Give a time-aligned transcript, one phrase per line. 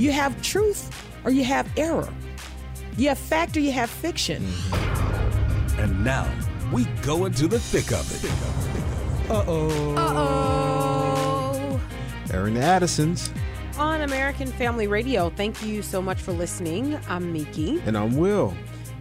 [0.00, 0.90] You have truth
[1.24, 2.08] or you have error.
[2.96, 4.42] You have fact or you have fiction.
[5.76, 6.26] And now
[6.72, 9.30] we go into the thick of it.
[9.30, 9.94] Uh oh.
[9.96, 11.80] Uh-oh.
[12.32, 13.30] Airing Addison's.
[13.76, 16.98] On American Family Radio, thank you so much for listening.
[17.10, 17.82] I'm Miki.
[17.84, 18.56] And I'm Will.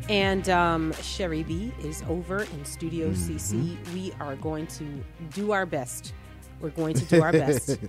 [0.10, 3.78] And um, Sherry B is over in Studio CC.
[3.94, 5.02] We are going to
[5.34, 6.14] do our best.
[6.60, 7.78] We're going to do our best.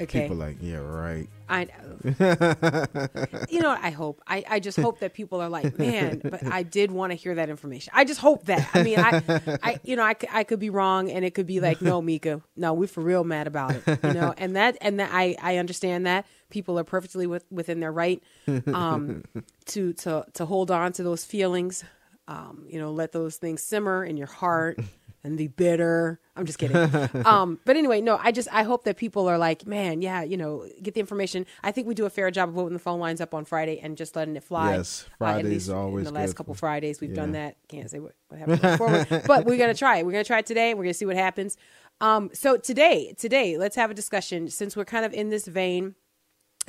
[0.00, 0.22] Okay.
[0.22, 1.28] People like, yeah, right.
[1.48, 1.98] I know.
[3.48, 3.82] you know what?
[3.82, 4.20] I hope.
[4.26, 7.34] I, I just hope that people are like, man, but I did want to hear
[7.34, 7.92] that information.
[7.94, 8.68] I just hope that.
[8.74, 9.22] I mean, I,
[9.62, 12.42] I you know, I, I could be wrong and it could be like, no, Mika,
[12.56, 13.82] no, we're for real mad about it.
[14.02, 17.80] You know, and that, and that I, I understand that people are perfectly with, within
[17.80, 18.22] their right
[18.66, 19.24] um,
[19.66, 21.84] to, to, to hold on to those feelings.
[22.28, 24.80] Um, you know, let those things simmer in your heart
[25.26, 26.20] and the bitter.
[26.36, 26.76] I'm just kidding.
[27.26, 30.36] um, but anyway, no, I just I hope that people are like, man, yeah, you
[30.36, 31.44] know, get the information.
[31.62, 33.80] I think we do a fair job of opening the phone lines up on Friday
[33.80, 34.76] and just letting it fly.
[34.76, 37.56] Yes, Uh, Fridays least always in the last good couple Fridays we've done that.
[37.68, 40.06] Can't say what, what happened forward, but we're gonna try it.
[40.06, 40.74] We're gonna try it today.
[40.74, 41.56] We're gonna see what happens.
[42.00, 45.94] Um, so today, today, let's have a discussion since we're kind of in this vein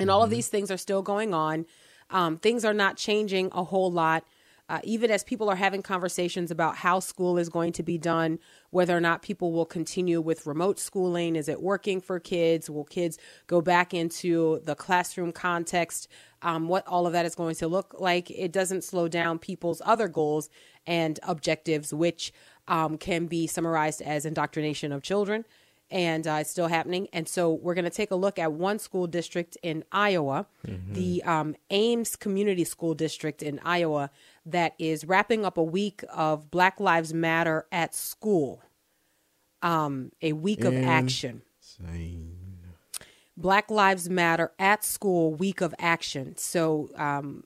[0.00, 1.66] and all of these things are still going on.
[2.10, 4.24] Um, things are not changing a whole lot.
[4.68, 8.38] Uh, even as people are having conversations about how school is going to be done,
[8.70, 12.68] whether or not people will continue with remote schooling, is it working for kids?
[12.68, 16.08] Will kids go back into the classroom context?
[16.42, 18.30] Um, what all of that is going to look like?
[18.30, 20.50] It doesn't slow down people's other goals
[20.86, 22.32] and objectives, which
[22.68, 25.44] um, can be summarized as indoctrination of children
[25.90, 27.08] and uh, it's still happening.
[27.12, 30.46] And so we're going to take a look at one school district in Iowa,
[30.92, 34.10] the um, Ames Community School District in Iowa,
[34.50, 38.62] that is wrapping up a week of Black Lives Matter at school,
[39.62, 41.42] um, a week of action.
[41.60, 42.34] Same.
[43.36, 46.36] Black Lives Matter at school week of action.
[46.36, 47.44] So um,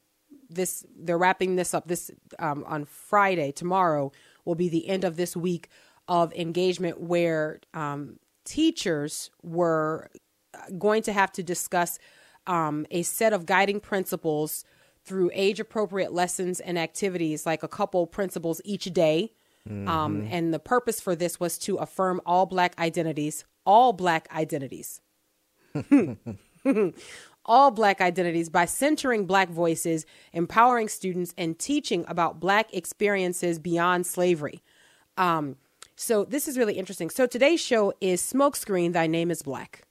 [0.48, 3.52] this they're wrapping this up this um, on Friday.
[3.52, 4.12] Tomorrow
[4.44, 5.68] will be the end of this week
[6.08, 10.10] of engagement where um, teachers were
[10.78, 11.98] going to have to discuss
[12.46, 14.64] um, a set of guiding principles
[15.04, 19.32] through age appropriate lessons and activities, like a couple principles each day.
[19.68, 25.00] Um, and the purpose for this was to affirm all black identities, all black identities
[27.44, 34.06] all black identities by centering black voices, empowering students, and teaching about black experiences beyond
[34.06, 34.62] slavery.
[35.16, 35.56] Um,
[35.96, 37.10] so this is really interesting.
[37.10, 39.82] So today's show is Smokescreen, Thy Name is Black.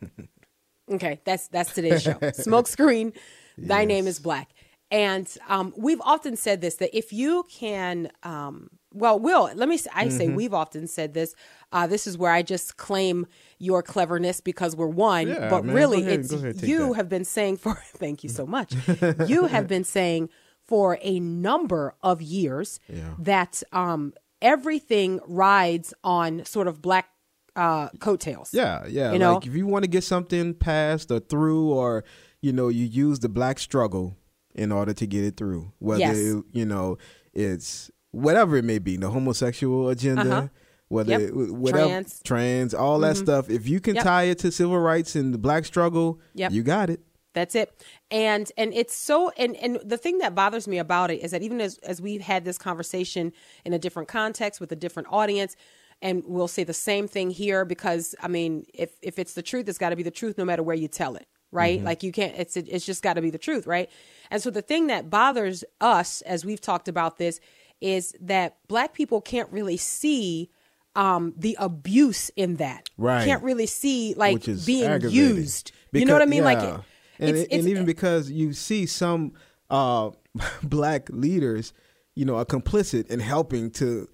[0.90, 2.14] okay, that's that's today's show.
[2.20, 3.14] Smokescreen,
[3.58, 4.50] Thy Name is Black.
[4.90, 9.78] And um, we've often said this that if you can, um, well, Will, let me.
[9.92, 10.34] I say Mm-hmm.
[10.36, 11.34] we've often said this.
[11.72, 13.26] Uh, this is where I just claim
[13.58, 15.74] your cleverness because we're one, Yeah, but man.
[15.74, 16.94] really, ahead- it's you that.
[16.96, 17.74] have been saying for.
[17.96, 18.72] Thank you so much.
[19.26, 20.28] you have been saying
[20.68, 23.14] for a number of years Yeah.
[23.18, 27.08] that um, everything rides on sort of black
[27.56, 28.50] uh, coattails.
[28.52, 29.12] Yeah, yeah.
[29.12, 29.34] You know?
[29.34, 32.04] like if you want to get something passed or through, or
[32.44, 34.16] you know, you use the black struggle
[34.54, 35.72] in order to get it through.
[35.78, 36.18] Whether Yes.
[36.18, 36.98] it, you know
[37.32, 40.48] it's whatever it may be, the homosexual agenda, Uh-huh.
[40.88, 41.20] whether Yep.
[41.20, 41.34] it,
[41.64, 42.20] whatever Trans.
[42.22, 43.50] trans, all that stuff.
[43.50, 44.04] If you can Yep.
[44.04, 46.52] tie it to civil rights and the black struggle, Yep.
[46.52, 47.00] you got it.
[47.32, 47.72] That's it.
[48.12, 51.42] And and it's so and and the thing that bothers me about it is that
[51.42, 53.32] even as as we've had this conversation
[53.64, 55.56] in a different context with a different audience
[56.02, 59.68] and we'll say the same thing here because I mean if if it's the truth
[59.68, 61.82] it's got to be the truth no matter where you tell it, right?
[61.82, 63.88] Like you can't it's it's just got to be the truth, right?
[64.30, 67.40] And so the thing that bothers us as we've talked about this
[67.80, 70.50] is that black people can't really see
[70.96, 72.88] um the abuse in that.
[72.98, 73.24] Right.
[73.24, 74.34] Can't really see like
[74.66, 75.72] being used.
[76.00, 76.44] you know what I mean?
[76.44, 76.80] Like it,
[77.20, 79.32] and, it's, it- it's, and even because you see some
[79.70, 80.10] uh,
[80.62, 81.72] black leaders,
[82.14, 84.08] you know, are complicit in helping to,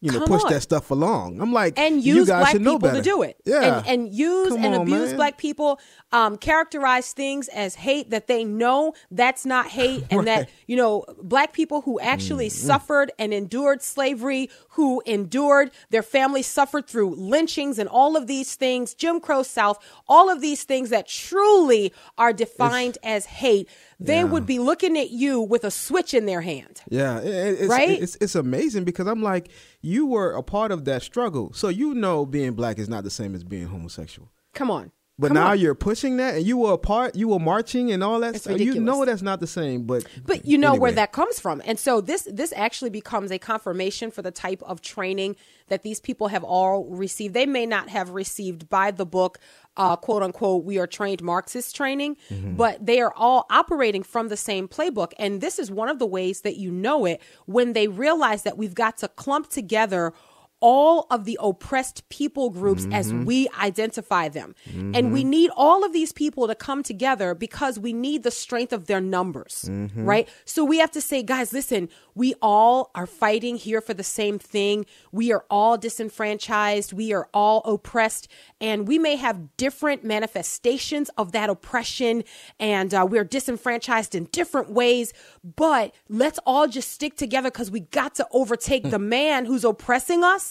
[0.00, 0.52] you know, Come push on.
[0.52, 1.40] that stuff along.
[1.40, 2.98] I'm like, and you guys black should know people better.
[3.02, 3.36] to do it.
[3.44, 5.16] Yeah, And, and use Come and on, abuse man.
[5.16, 5.80] black people,
[6.12, 10.46] um, characterize things as hate that they know that's not hate, and that, Right.
[10.46, 16.46] Mm, you know, black people who actually suffered and endured slavery, who endured their families
[16.46, 19.78] suffered through lynchings and all of these things, Jim Crow South,
[20.08, 23.68] all of these things that truly are defined as hate.
[24.00, 24.24] They Yeah.
[24.24, 26.80] would be looking at you with a switch in their hand.
[26.88, 28.02] Yeah, it- it- it's, Right?
[28.02, 29.48] It's it's amazing because I'm like,
[29.82, 33.10] you were a part of that struggle, so you know being black is not the
[33.10, 34.30] same as being homosexual.
[34.54, 34.92] Come on.
[35.20, 35.58] But Come now on.
[35.58, 38.44] you're pushing that, and you were a part, you were marching and all that It's
[38.44, 38.60] stuff.
[38.60, 41.60] You know that's not the same, but But you know where that comes from.
[41.64, 45.34] And so this this actually becomes a confirmation for the type of training
[45.66, 47.34] that these people have all received.
[47.34, 49.40] They may not have received by the book
[49.78, 52.56] uh, quote unquote we are trained Marxist training, Mm-hmm.
[52.56, 55.12] but they are all operating from the same playbook.
[55.18, 58.58] And this is one of the ways that you know it when they realize that
[58.58, 60.12] we've got to clump together
[60.60, 63.24] all of the oppressed people groups as mm-hmm.
[63.24, 64.54] we identify them.
[64.66, 65.30] And we mm-hmm.
[65.30, 69.00] need all of these people to come together because we need the strength of their
[69.00, 70.04] numbers, mm-hmm.
[70.04, 70.28] right?
[70.44, 74.38] So we have to say, guys, listen, we all are fighting here for the same
[74.38, 74.86] thing.
[75.12, 76.92] We are all disenfranchised.
[76.92, 78.28] We are all oppressed.
[78.60, 82.24] And we may have different manifestations of that oppression
[82.58, 85.12] and uh, we're disenfranchised in different ways,
[85.56, 90.24] but let's all just stick together because we got to overtake the man who's oppressing
[90.24, 90.47] us.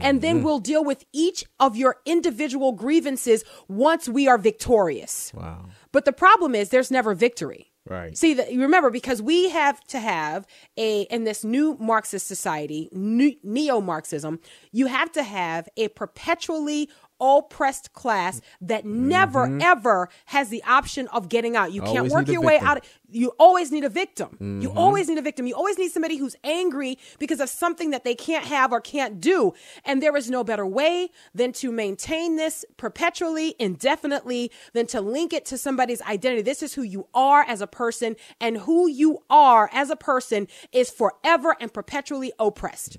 [0.00, 0.44] And then mm-hmm.
[0.44, 5.32] we'll deal with each of your individual grievances once we are victorious.
[5.34, 5.66] Wow.
[5.92, 7.70] But the problem is there's never victory.
[7.88, 8.16] Right.
[8.16, 12.88] See, that you remember because we have to have a in this new Marxist society,
[12.92, 14.38] neo Marxism,
[14.70, 16.90] you have to have a perpetually
[17.20, 21.72] oppressed class that never ever has the option of getting out.
[21.72, 22.84] You can't work your way out.
[23.12, 24.36] You always need a victim.
[24.62, 25.46] You always need a victim.
[25.46, 29.20] You always need somebody who's angry because of something that they can't have or can't
[29.20, 29.52] do.
[29.84, 35.32] And there is no better way than to maintain this perpetually, indefinitely, than to link
[35.32, 36.42] it to somebody's identity.
[36.42, 40.46] This is who you are as a person, and who you are as a person
[40.72, 42.96] is forever and perpetually oppressed.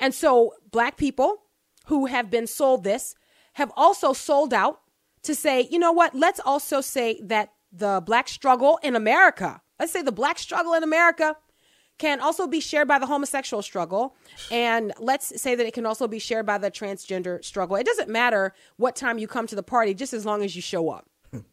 [0.00, 1.42] And so, black people
[1.86, 3.14] who have been sold this
[3.54, 4.80] have also sold out
[5.22, 9.92] to say, you know what, let's also say that the black struggle in America, let's
[9.92, 11.36] say the black struggle in America
[11.98, 14.16] can also be shared by the homosexual struggle.
[14.50, 17.76] And let's say that it can also be shared by the transgender struggle.
[17.76, 20.62] It doesn't matter what time you come to the party, just as long as you
[20.62, 21.08] show up.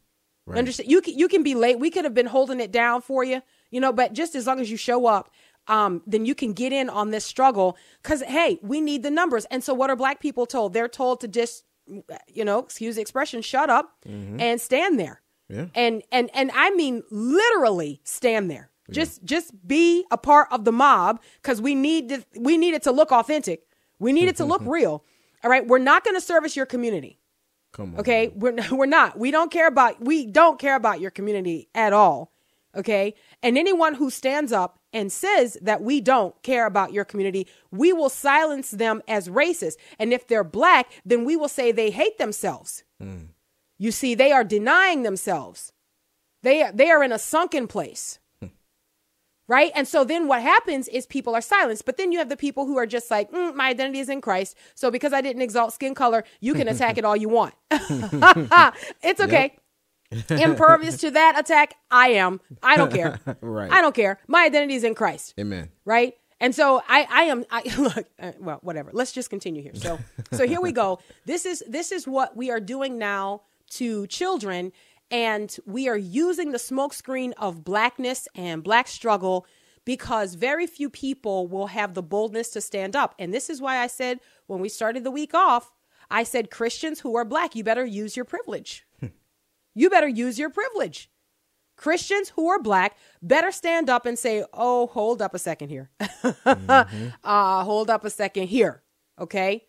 [0.48, 0.90] Understand?
[0.90, 1.78] You can, you can be late.
[1.78, 4.60] We could have been holding it down for you, you know, but just as long
[4.60, 5.30] as you show up,
[5.68, 7.76] um, then you can get in on this struggle.
[8.02, 9.44] Because, hey, we need the numbers.
[9.44, 10.72] And so, what are black people told?
[10.72, 14.40] They're told to just, you know, excuse the expression, shut up mm-hmm.
[14.40, 15.22] and stand there.
[15.48, 15.66] Yeah.
[15.74, 18.70] And and and I mean literally stand there.
[18.90, 22.82] Just just be a part of the mob because we need to, we need it
[22.82, 23.62] to look authentic.
[23.98, 25.04] We need it to look real.
[25.42, 27.18] All right, we're not going to service your community.
[27.72, 28.00] Come on.
[28.00, 29.18] Okay, we're we're not.
[29.18, 32.32] We don't care about we don't care about your community at all.
[32.74, 37.46] Okay, and anyone who stands up and says that we don't care about your community,
[37.70, 39.74] we will silence them as racist.
[39.98, 42.84] And if they're black, then we will say they hate themselves.
[43.78, 45.72] You see, they are denying themselves.
[46.42, 48.18] They are, they are in a sunken place.
[49.48, 49.72] Right?
[49.74, 51.84] And so then what happens is people are silenced.
[51.84, 54.20] But then you have the people who are just like, "Mm, my identity is in
[54.22, 54.56] Christ.
[54.74, 57.52] So because I didn't exalt skin color, you can attack it all you want.
[57.70, 59.56] it's okay.
[60.30, 62.40] Impervious to that attack, I am.
[62.62, 63.18] I don't care.
[63.40, 63.70] Right.
[63.70, 64.18] I don't care.
[64.28, 65.70] My identity is in Christ Amen.
[65.84, 66.14] right?
[66.40, 68.90] And so I, I am, I look, uh, well, whatever.
[68.92, 69.74] Let's just continue here.
[69.74, 69.98] So,
[70.32, 70.98] so here we go.
[71.24, 74.72] This is this is what we are doing now to children,
[75.10, 79.46] and we are using the smokescreen of blackness and black struggle
[79.84, 83.14] because very few people will have the boldness to stand up.
[83.18, 85.72] And this is why I said when we started the week off,
[86.10, 88.84] I said Christians who are black, you better use your privilege.
[89.74, 91.10] You better use your privilege.
[91.76, 95.90] Christians who are black better stand up and say, "Oh, hold up a second here.
[96.44, 98.82] uh, hold up a second here."
[99.18, 99.66] Okay?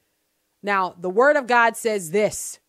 [0.62, 2.60] Now, the word of God says this.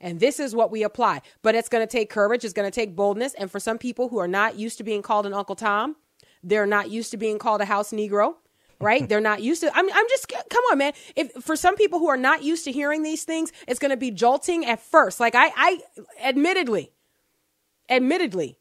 [0.00, 1.22] And this is what we apply.
[1.42, 4.08] But it's going to take courage, it's going to take boldness, and for some people
[4.08, 5.96] who are not used to being called an Uncle Tom,
[6.42, 8.34] they're not used to being called a house negro,
[8.80, 9.08] right?
[9.08, 10.92] they're not used to I'm I'm just come on, man.
[11.16, 13.96] If for some people who are not used to hearing these things, it's going to
[13.96, 15.20] be jolting at first.
[15.20, 15.80] Like I I
[16.22, 16.92] admittedly
[17.90, 18.58] admittedly,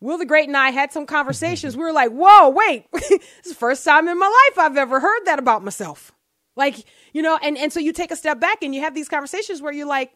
[0.00, 1.76] Will the Great and I had some conversations.
[1.76, 5.00] We were like, whoa, wait, this is the first time in my life I've ever
[5.00, 6.12] heard that about myself.
[6.56, 9.08] Like, you know, and, and so you take a step back and you have these
[9.08, 10.12] conversations where you're like,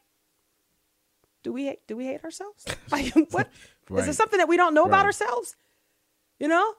[1.43, 2.65] do we hate, do we hate ourselves?
[2.91, 3.53] Like, what is
[3.91, 4.05] Right.
[4.05, 5.57] there something that we don't know about ourselves?
[6.39, 6.75] You know?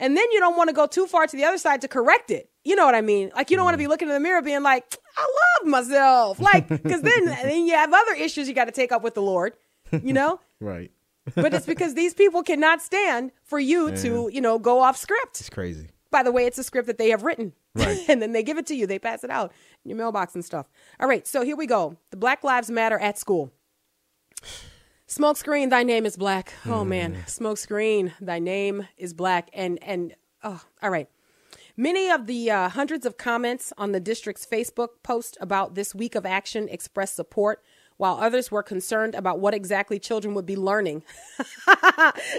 [0.00, 2.30] And then you don't want to go too far to the other side to correct
[2.30, 2.50] it.
[2.64, 3.30] You know what I mean?
[3.34, 3.88] Like you don't want to be mm.
[3.88, 5.26] looking in the mirror being like, I
[5.62, 6.40] love myself.
[6.40, 9.22] Like, because then, then you have other issues you got to take up with the
[9.22, 9.54] Lord,
[9.90, 10.40] you know?
[10.60, 10.90] Right.
[11.36, 15.38] but it's because these people cannot stand for you to, you know, go off script.
[15.38, 15.90] It's crazy.
[16.10, 17.52] By the way, it's a script that they have written.
[17.76, 18.00] Right.
[18.08, 18.88] and then they give it to you.
[18.88, 19.52] They pass it out
[19.84, 20.66] in your mailbox and stuff.
[20.98, 21.96] All right, so here we go.
[22.10, 23.52] The Black Lives Matter at school.
[25.08, 26.52] Smokescreen, thy name is black.
[26.66, 26.88] Oh Hmm.
[26.90, 29.48] man, smokescreen, thy name is black.
[29.54, 31.08] And and oh, all right.
[31.76, 36.14] Many of the uh, hundreds of comments on the district's Facebook post about this week
[36.16, 37.62] of action expressed support,
[37.96, 41.04] while others were concerned about what exactly children would be learning.
[41.38, 41.46] Of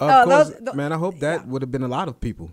[0.02, 0.92] Uh, course, those- th- man.
[0.92, 2.52] I hope that would have been a lot of people.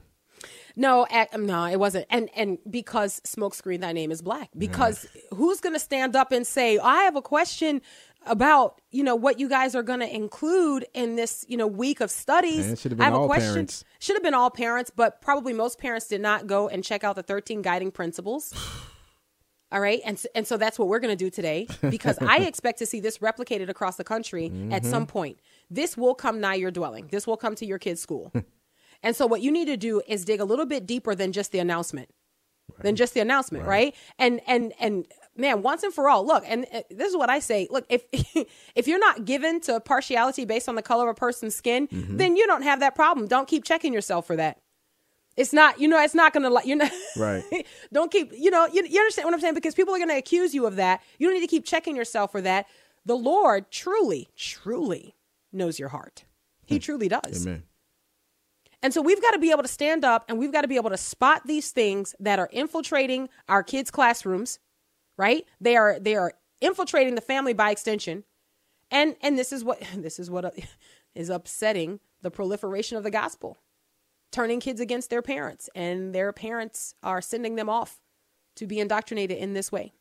[0.78, 2.04] No, no, it wasn't.
[2.11, 4.50] And and because smokescreen, thy name is black.
[4.56, 7.80] Because who's going to stand up and say, "I have a question
[8.26, 12.00] about you know what you guys are going to include in this you know week
[12.00, 12.64] of studies"?
[12.64, 13.52] Man, it should have I been have a question.
[13.52, 13.85] parents.
[14.00, 17.16] Should have been all parents, but probably most parents did not go and check out
[17.16, 18.52] the thirteen guiding principles.
[19.73, 22.37] All right, and so, and so that's what we're going to do today because I
[22.47, 24.88] expect to see this replicated across the country at Mm-hmm.
[24.90, 25.40] some point.
[25.68, 27.09] This will come nigh your dwelling.
[27.11, 28.33] This will come to your kid's school.
[29.02, 31.50] and so what you need to do is dig a little bit deeper than just
[31.50, 32.09] the announcement.
[32.83, 33.92] Than just the announcement, right.
[34.21, 35.06] And and and
[35.37, 37.69] man, once and for all, look, and uh, this is what I say.
[37.71, 38.05] Look, if
[38.75, 42.16] if you're not given to partiality based on the color of a person's skin, Mm-hmm.
[42.16, 43.26] then you don't have that problem.
[43.28, 44.59] Don't keep checking yourself for that.
[45.37, 47.45] It's not, you know, it's not gonna like you're not Right.
[47.93, 49.55] don't keep, you know, you, you understand what I'm saying?
[49.55, 51.02] Because people are gonna accuse you of that.
[51.19, 52.66] You don't need to keep checking yourself for that.
[53.05, 55.14] The Lord truly, truly
[55.52, 56.25] knows your heart.
[56.64, 57.45] He truly does.
[57.45, 57.49] Hmm.
[57.50, 57.62] Amen.
[58.83, 60.76] And so we've got to be able to stand up and we've got to be
[60.76, 64.59] able to spot these things that are infiltrating our kids' classrooms,
[65.16, 65.44] right?
[65.61, 68.25] They are they are infiltrating the family by extension.
[68.90, 70.54] And and this is what this is what
[71.14, 73.58] is upsetting the proliferation of the gospel.
[74.32, 78.00] Turning kids against their parents and their parents are sending them off
[78.56, 79.92] to be indoctrinated in this way.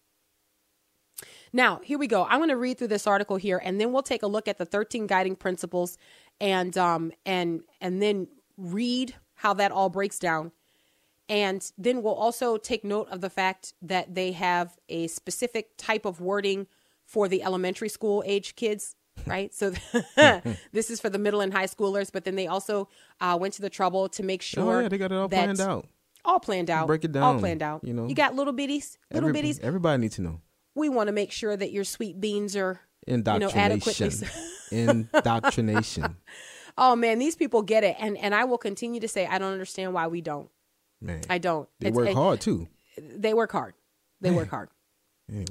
[1.53, 2.25] Now, here we go.
[2.25, 4.57] I'm going to read through this article here, and then we'll take a look at
[4.57, 5.97] the 13 guiding principles,
[6.41, 10.51] and um, and and then read how that all breaks down,
[11.29, 16.05] and then we'll also take note of the fact that they have a specific type
[16.05, 16.67] of wording
[17.05, 18.95] for the elementary school age kids.
[19.25, 19.71] Right, so
[20.73, 22.89] this is for the middle and high schoolers, but then they also
[23.21, 25.61] uh, went to the trouble to make sure Oh yeah, they got it all planned
[25.61, 25.87] out.
[26.25, 26.85] all planned out.
[26.87, 27.23] Break it down.
[27.23, 27.83] All planned out.
[27.85, 28.07] you know.
[28.07, 29.59] you got little bitties, little Every- bitties.
[29.61, 30.41] Everybody needs to know.
[30.75, 33.15] We want to make sure that your sweet beans are, you know,
[33.49, 34.11] Indoctrination.
[34.71, 36.17] Indoctrination.
[36.77, 39.53] oh man, these people get it, and and I will continue to say I don't
[39.53, 40.49] understand why we don't.
[41.05, 41.21] Man.
[41.29, 41.69] I don't.
[41.79, 42.67] They It's- work hard too.
[42.97, 43.73] They work hard.
[44.21, 44.69] They work hard.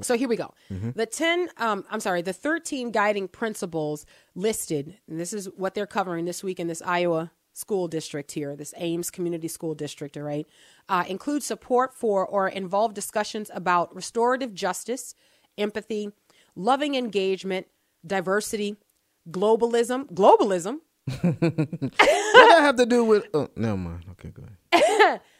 [0.03, 0.55] So here we go.
[0.71, 5.87] The 10, um, I'm sorry, the 13 guiding principles listed, and this is what they're
[5.87, 10.23] covering this week in this Iowa school district here, this Ames Community School District, all
[10.23, 10.47] right,
[10.89, 15.15] uh, include support for or involve discussions about restorative justice,
[15.59, 16.11] empathy,
[16.57, 17.67] loving engagement,
[18.07, 18.77] diversity,
[19.31, 20.79] globalism, globalism,
[21.21, 23.27] what does that have to do with?
[23.35, 24.05] Oh, never mind.
[24.13, 24.43] Okay, go
[24.73, 25.21] ahead.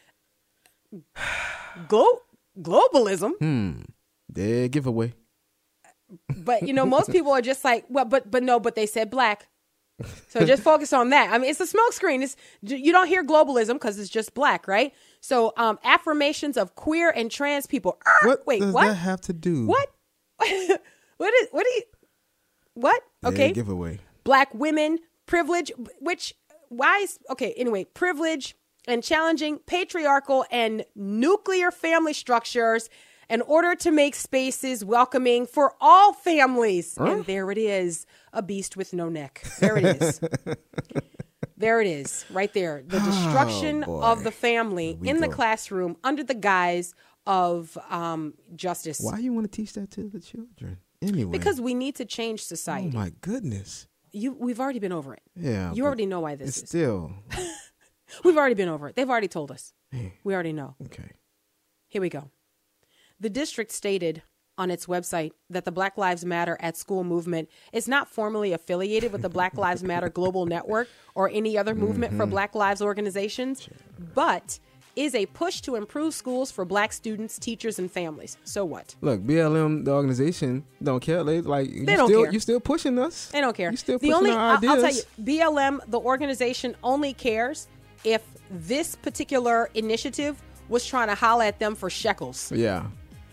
[1.89, 2.21] glo-
[2.61, 3.33] globalism.
[3.39, 3.73] Hmm.
[4.33, 5.13] Dead giveaway.
[6.37, 9.11] But you know, most people are just like, well, but but no, but they said
[9.11, 9.49] black.
[10.29, 11.33] So just focus on that.
[11.33, 12.23] I mean, it's a smokescreen.
[12.23, 14.93] It's you don't hear globalism because it's just black, right?
[15.21, 17.99] So um, affirmations of queer and trans people.
[18.07, 18.87] Er, What wait, does what?
[18.87, 19.67] that have to do?
[19.67, 19.89] what?
[20.39, 21.49] what is?
[21.51, 21.83] What do you?
[22.75, 23.03] What?
[23.23, 23.99] Dead Okay, giveaway.
[24.25, 26.35] black women privilege, which
[26.69, 26.99] why?
[27.01, 32.89] Is, okay, anyway, privilege and challenging patriarchal and nuclear family structures
[33.31, 36.97] in order to make spaces welcoming for all families.
[36.99, 39.43] And there it is, a beast with no neck.
[39.61, 40.21] There it is.
[41.57, 42.83] there it is, right there.
[42.87, 46.95] The destruction Oh, of the family in the classroom under the guise
[47.27, 49.01] of um, justice.
[49.01, 50.79] Why do you want to teach that to the children?
[51.01, 51.33] Anyway.
[51.37, 52.89] Because we need to change society.
[52.89, 52.97] oh society.
[52.97, 53.89] my goodness.
[54.13, 55.23] you, we've already been over it.
[55.35, 55.73] Yeah.
[55.73, 56.69] You already know why this It's is.
[56.69, 57.13] still
[58.25, 58.97] We've already been over it.
[58.97, 59.73] They've already told us.
[60.25, 60.75] We already know.
[60.87, 61.11] okay.
[61.89, 62.31] Here we go.
[63.21, 64.23] The district stated
[64.59, 69.13] on its website that the Black Lives Matter at School movement is not formally affiliated
[69.13, 72.31] with the Black Lives Matter Global Network or any other movement for mm-hmm.
[72.31, 73.69] Black Lives organizations,
[74.15, 74.59] but
[74.97, 78.37] is a push to improve schools for black students, teachers, and families.
[78.45, 78.95] So what?
[79.01, 81.25] Look, BLM, the organization, don't care.
[81.25, 82.33] They like you don't still care.
[82.33, 83.29] you still pushing us.
[83.29, 83.71] They don't care.
[83.71, 84.73] You still the pushing only our I'll, ideas.
[84.73, 87.67] I'll tell you, BLM, the organization, only cares
[88.05, 92.53] if this particular initiative was trying to holler at them for shekels.
[92.53, 92.87] Yeah.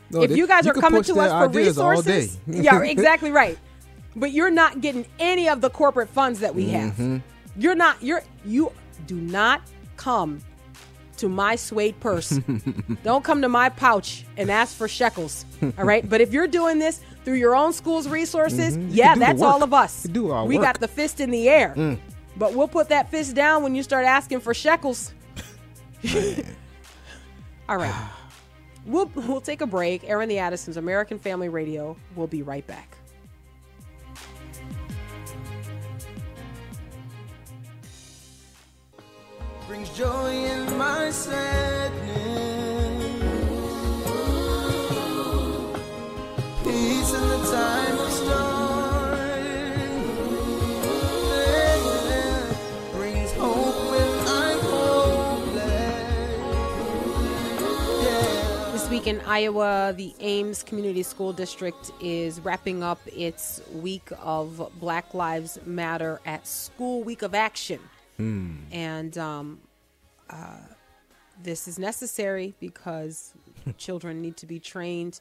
[0.10, 3.58] No, if they- you guys are coming to us for resources, yeah, exactly right.
[4.16, 6.92] But you're not getting any of the corporate funds that we have.
[6.94, 7.18] Mm-hmm.
[7.56, 8.02] You're not.
[8.04, 8.72] You're you
[9.08, 9.62] do not
[9.96, 10.42] come
[11.18, 12.30] to my suede purse.
[13.04, 15.46] Don't come to my pouch and ask for shekels.
[15.78, 16.08] All right.
[16.10, 18.88] But if you're doing this through your own school's resources, Mhm.
[18.92, 20.04] Yeah, can do the that's all of us.
[20.04, 20.64] Do our we work.
[20.64, 20.68] Mm.
[20.74, 21.74] got the fist in the air.
[22.38, 25.14] But we'll put that fist down when you start asking for shekels.
[27.70, 28.10] All right.
[28.86, 30.04] We'll, we'll take a break.
[30.06, 31.96] Airing the Addisons, American Family Radio.
[32.16, 32.98] We'll be right back.
[39.68, 41.12] Brings joy in my.
[59.12, 65.60] In Iowa, the Ames Community School District is wrapping up its week of Black Lives
[65.66, 67.82] Matter at School Week of Action.
[68.72, 69.60] And um,
[70.30, 70.60] uh,
[71.44, 73.34] this is necessary because
[73.78, 75.20] children need to be trained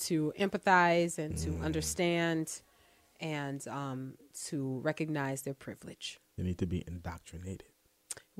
[0.00, 2.60] to empathize and to understand
[3.20, 4.18] and um,
[4.48, 6.20] to recognize their privilege.
[6.36, 7.64] They need to be indoctrinated.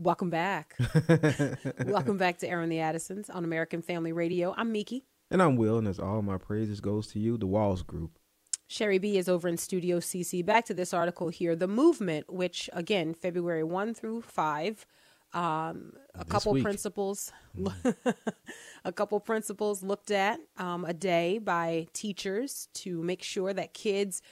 [0.01, 0.77] Welcome back.
[1.85, 4.55] Welcome back to Airing the Addisons on American Family Radio.
[4.57, 5.05] I'm Miki.
[5.31, 8.19] And I'm Will, and as all my praises goes to you, the Walls Group.
[8.67, 10.43] Sherry B is over in Studio CC.
[10.43, 11.55] Back to this article here.
[11.55, 14.87] The movement, which again, February 1 through 5,
[15.35, 16.63] um, a This couple week.
[16.63, 17.31] principles,
[18.87, 24.23] a couple principles looked at um, a day by teachers to make sure that kids,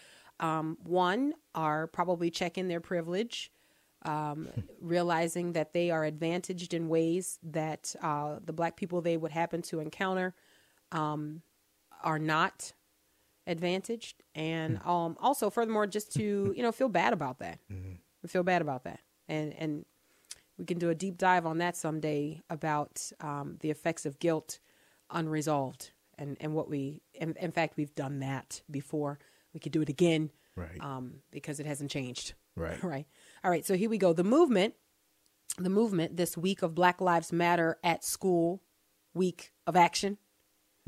[0.41, 3.53] um, one, are probably checking their privilege,
[4.03, 4.49] um,
[4.81, 9.61] realizing that they are advantaged in ways that uh, the black people they would happen
[9.63, 10.35] to encounter
[10.93, 11.43] um,
[12.03, 12.73] are not
[13.47, 14.23] advantaged.
[14.35, 17.59] And um also furthermore just to you know feel bad about that.
[18.27, 19.01] Feel bad about that.
[19.27, 19.85] And and
[20.59, 24.59] we can do a deep dive on that someday about um, the effects of guilt
[25.11, 29.19] unresolved and and what we in, in fact we've done that before.
[29.55, 30.83] We could do it again Right.
[30.83, 32.83] um because it hasn't changed Right.
[32.83, 33.07] right
[33.45, 34.75] all right so here we go the movement
[35.59, 38.63] the movement this week of black lives matter at school
[39.15, 40.19] week of action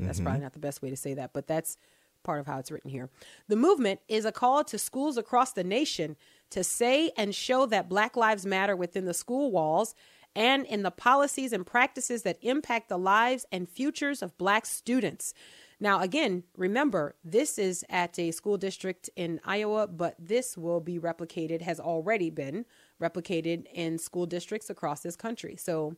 [0.05, 0.25] that's mm-hmm.
[0.25, 1.77] probably not the best way to say that, but that's
[2.23, 3.09] part of how it's written here.
[3.47, 6.17] The movement is a call to schools across the nation
[6.51, 9.95] to say and show that Black Lives Matter within the school walls
[10.35, 15.33] and in the policies and practices that impact the lives and futures of Black students.
[15.81, 20.99] Now, again, remember, this is at a school district in Iowa, but this will be
[20.99, 22.65] replicated, has already been
[23.01, 25.55] replicated in school districts across this country.
[25.55, 25.95] So,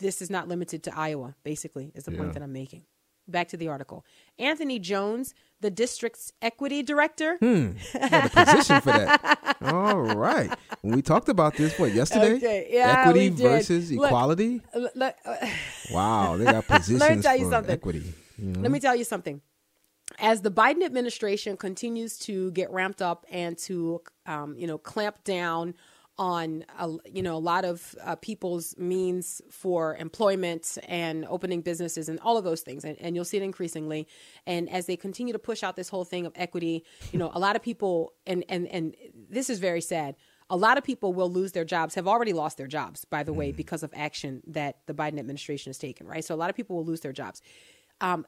[0.00, 2.86] this is not limited to Iowa, basically, is the point that I'm making.
[3.26, 4.04] Back to the article.
[4.38, 7.36] Anthony Jones, the district's equity director.
[7.38, 7.72] Hmm.
[7.94, 9.56] Got a position for that.
[9.62, 10.52] All right.
[10.82, 12.34] When we talked about this, what, yesterday?
[12.34, 14.60] Okay, yeah, Equity versus Look, equality?
[14.74, 15.36] L- l- uh,
[15.90, 17.72] Wow, they got positions tell you for something.
[17.72, 18.12] equity.
[18.36, 18.60] you know?
[18.60, 19.40] Let me tell you something.
[20.18, 25.24] As the Biden administration continues to get ramped up and to, um, you know, clamp
[25.24, 25.74] down
[26.16, 32.08] on, a, you know, a lot of uh, people's means for employment and opening businesses
[32.08, 34.06] and all of those things, and, and you'll see it increasingly.
[34.46, 37.38] And as they continue to push out this whole thing of equity, you know, a
[37.38, 38.94] lot of people, and and and
[39.28, 40.16] this is very sad.
[40.50, 43.32] A lot of people will lose their jobs, have already lost their jobs, by the
[43.32, 46.24] way, because of action that the Biden administration has taken, right?
[46.24, 47.40] So a lot of people will lose their jobs.
[48.00, 48.26] Um,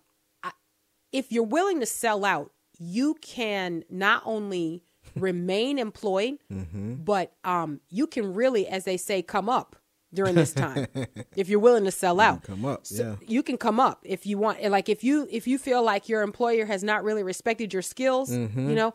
[1.12, 4.82] if you're willing to sell out, you can not only
[5.14, 9.76] remain employed, but um, you can really, as they say, come up
[10.14, 10.86] during this time.
[11.36, 13.26] if you're willing to sell out, come up, So yeah.
[13.28, 14.62] you can come up if you want.
[14.62, 18.30] Like if you if you feel like your employer has not really respected your skills,
[18.30, 18.68] Mm-hmm.
[18.70, 18.94] you know,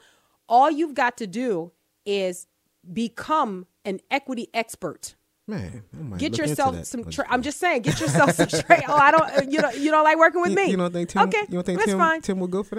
[0.50, 1.72] all you've got to do
[2.06, 2.48] is
[2.92, 5.16] become an equity expert
[5.48, 5.84] Man,
[6.18, 7.04] get yourself some.
[7.10, 8.48] Tra- I'm just saying, get yourself some.
[8.88, 9.52] Oh, I don't.
[9.52, 9.76] You don't.
[9.78, 10.66] You don't like working with You- me.
[10.72, 11.24] You don't think Tim?
[11.28, 12.00] Okay, you don't think that's Tim?
[12.00, 12.22] fine.
[12.22, 12.76] Tim will go for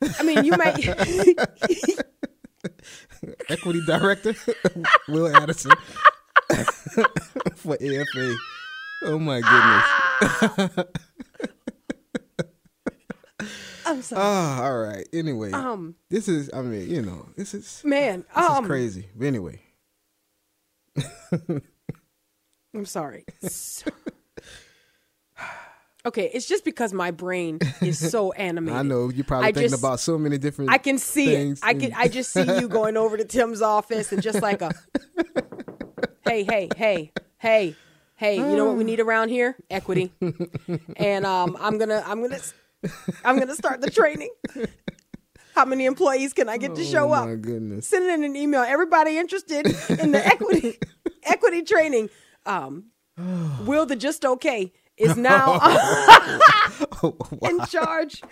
[0.00, 0.16] that?
[0.18, 0.74] I mean, you might.
[3.48, 4.34] Equity director,
[5.08, 5.72] Will Addison
[7.56, 8.34] for AFA.
[9.04, 10.86] Oh my goodness.
[13.86, 15.06] I'm sorry, Ah, all right.
[15.12, 16.50] Anyway, Um, this is.
[16.52, 17.80] I mean, you know, this is.
[17.84, 18.24] man.
[18.36, 19.08] This Um, is crazy.
[19.16, 19.60] But anyway,
[22.74, 23.24] I'm sorry.
[23.48, 23.90] So-
[26.08, 28.78] okay, it's just because my brain is so animated.
[28.78, 30.70] I know you're probably I thinking just- about so many different.
[30.70, 31.64] I can see things it.
[31.66, 31.92] I can.
[31.94, 34.72] I just see you going over to Tim's office and just like a,
[36.24, 37.76] hey, hey, hey, hey,
[38.16, 38.36] hey.
[38.36, 39.56] You know what we need around here?
[39.70, 40.12] Equity.
[40.96, 42.40] And um, I'm gonna, I'm gonna,
[43.24, 44.30] I'm gonna start the training.
[45.54, 47.26] How many employees can I get to show oh up?
[47.26, 47.88] my goodness.
[47.88, 48.60] Send in an email.
[48.62, 50.78] Everybody interested in the equity
[51.24, 52.10] equity training.
[52.46, 52.90] Um,
[53.64, 55.58] Will the just okay is now
[57.02, 58.22] Oh, in charge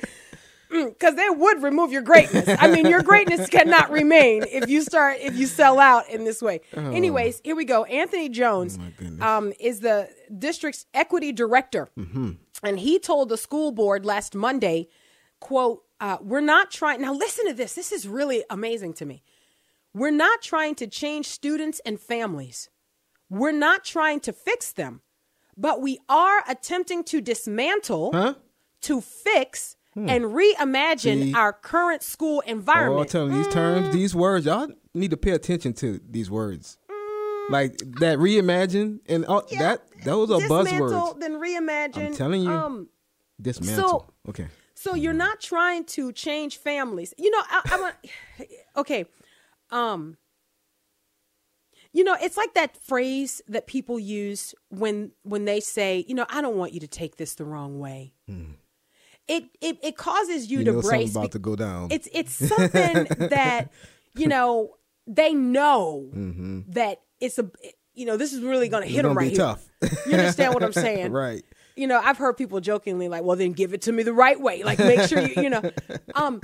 [0.68, 2.48] because they would remove your greatness.
[2.58, 6.42] I mean, your greatness cannot remain if you start if you sell out in this
[6.42, 6.60] way.
[6.74, 7.84] Anyways, here we go.
[7.84, 8.76] Anthony Jones
[9.22, 12.32] Oh, um, is the district's equity director, Mm-hmm.
[12.64, 14.88] and he told the school board last Monday,
[15.40, 17.12] "quote uh, We're not trying now.
[17.14, 17.74] Listen to this.
[17.74, 19.22] This is really amazing to me.
[19.94, 22.68] We're not trying to change students and families."
[23.28, 25.00] we're not trying to fix them,
[25.56, 28.34] but we are attempting to dismantle, Huh?
[28.82, 31.34] to fix, and reimagine See?
[31.34, 33.00] our current school Oh, environment.
[33.00, 36.76] I'm telling you, these terms, these words, y'all need to pay attention to these words.
[37.48, 41.20] Like that reimagine and all, that those are dismantle, buzzwords.
[41.20, 42.06] then reimagine.
[42.08, 42.50] I'm telling you.
[42.50, 42.88] Um,
[43.40, 44.10] Dismantle.
[44.28, 44.48] okay.
[44.74, 47.14] So you're not trying to change families.
[47.16, 47.94] You know, I, I want.
[48.76, 49.06] Okay,
[49.70, 50.16] um,
[51.92, 56.26] you know, it's like that phrase that people use when when they say, you know,
[56.28, 58.12] I don't want you to take this the wrong way.
[59.28, 60.60] It, it it causes you, Hmm.
[60.60, 61.12] You to know brace.
[61.12, 61.88] something about to go down.
[61.90, 63.70] It's it's something that
[64.14, 66.08] you know they know
[66.68, 67.50] that it's a
[67.94, 69.08] you know this is really going to hit Mm-hmm.
[69.08, 69.38] them right be here.
[69.38, 69.68] tough.
[70.06, 71.10] You understand what I'm saying?
[71.12, 71.42] right.
[71.76, 74.40] you know, I've heard people jokingly like, "Well, then give it to me the right
[74.40, 75.62] way." Like, make sure you, you know,
[76.14, 76.40] um,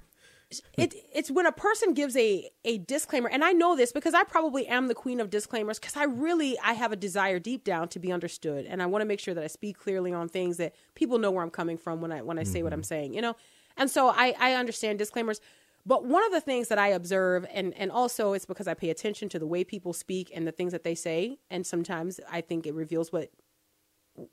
[0.77, 4.25] it it's when a person gives a a disclaimer, and I know this because I
[4.25, 7.89] probably am the queen of disclaimers because I really I have a desire deep down
[7.89, 10.57] to be understood, and I want to make sure that I speak clearly on things
[10.59, 12.85] that people know where I'm coming from when I when I say what I'm mm-hmm.
[12.85, 13.37] saying, you know,
[13.77, 15.41] and so I I understand disclaimers.
[15.85, 18.91] But one of the things that I observe, and, and also it's because I pay
[18.91, 22.41] attention to the way people speak and the things that they say, and sometimes I
[22.41, 23.31] think it reveals what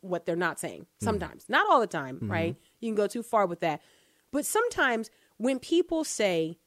[0.02, 1.06] what they're not saying mm-hmm.
[1.06, 2.32] sometimes not all the time mm-hmm.
[2.32, 2.56] right?
[2.80, 3.82] You can go too far with that.
[4.32, 6.60] But sometimes when people say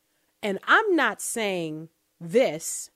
[0.42, 1.88] and i'm not saying
[2.20, 2.90] this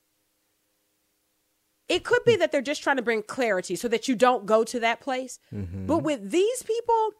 [1.89, 4.65] it could be that they're just trying to bring clarity so that you don't go
[4.65, 5.87] to that place mm-hmm.
[5.87, 7.11] but with these people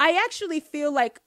[0.00, 1.20] i actually feel like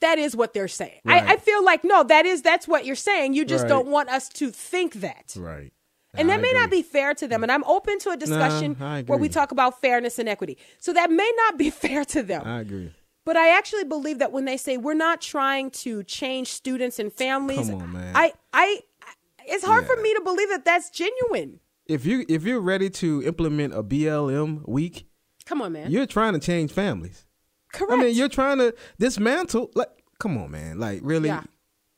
[0.00, 1.22] that is what they're saying Right.
[1.22, 3.68] I, I feel like no that is that's what you're saying you just Right.
[3.68, 5.72] don't want us to think that Right.
[6.14, 7.42] and that I may not be fair to them.
[7.42, 10.58] And I'm open to a discussion I where we talk about fairness and equity.
[10.78, 12.42] So that may not be fair to them.
[12.44, 12.92] I agree.
[13.24, 17.12] But I actually believe that when they say we're not trying to change students and
[17.12, 17.96] families, on.
[18.14, 18.80] I, I,
[19.46, 21.60] it's hard for me to believe that that's genuine.
[21.86, 25.06] If you if you're ready to implement a BLM week,
[25.46, 25.90] Come on, man.
[25.90, 27.26] you're trying to change families.
[27.72, 27.92] Correct.
[27.92, 29.70] I mean, you're trying to dismantle.
[29.74, 29.88] Like,
[30.20, 30.78] come on, man.
[30.78, 31.28] Like, really?
[31.28, 31.42] Yeah.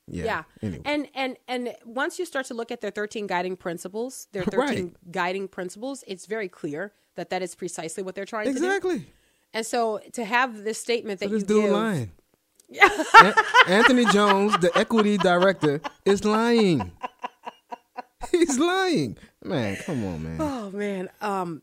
[0.07, 0.25] Yeah.
[0.25, 0.43] yeah.
[0.63, 0.83] Anyway.
[0.87, 4.59] And and and once you start to look at their 13 guiding principles, their 13
[4.59, 5.13] Right.
[5.13, 8.57] guiding principles, it's very clear that that is precisely what they're trying to do.
[8.57, 9.07] exactly.
[9.55, 12.13] And so to have this statement that So this you dude give, lying.
[13.23, 13.35] An-
[13.69, 16.93] Anthony Jones, the equity director, is lying.
[18.31, 19.17] He's lying.
[19.43, 20.37] Man, come on, man.
[20.41, 21.09] Oh man.
[21.21, 21.63] Um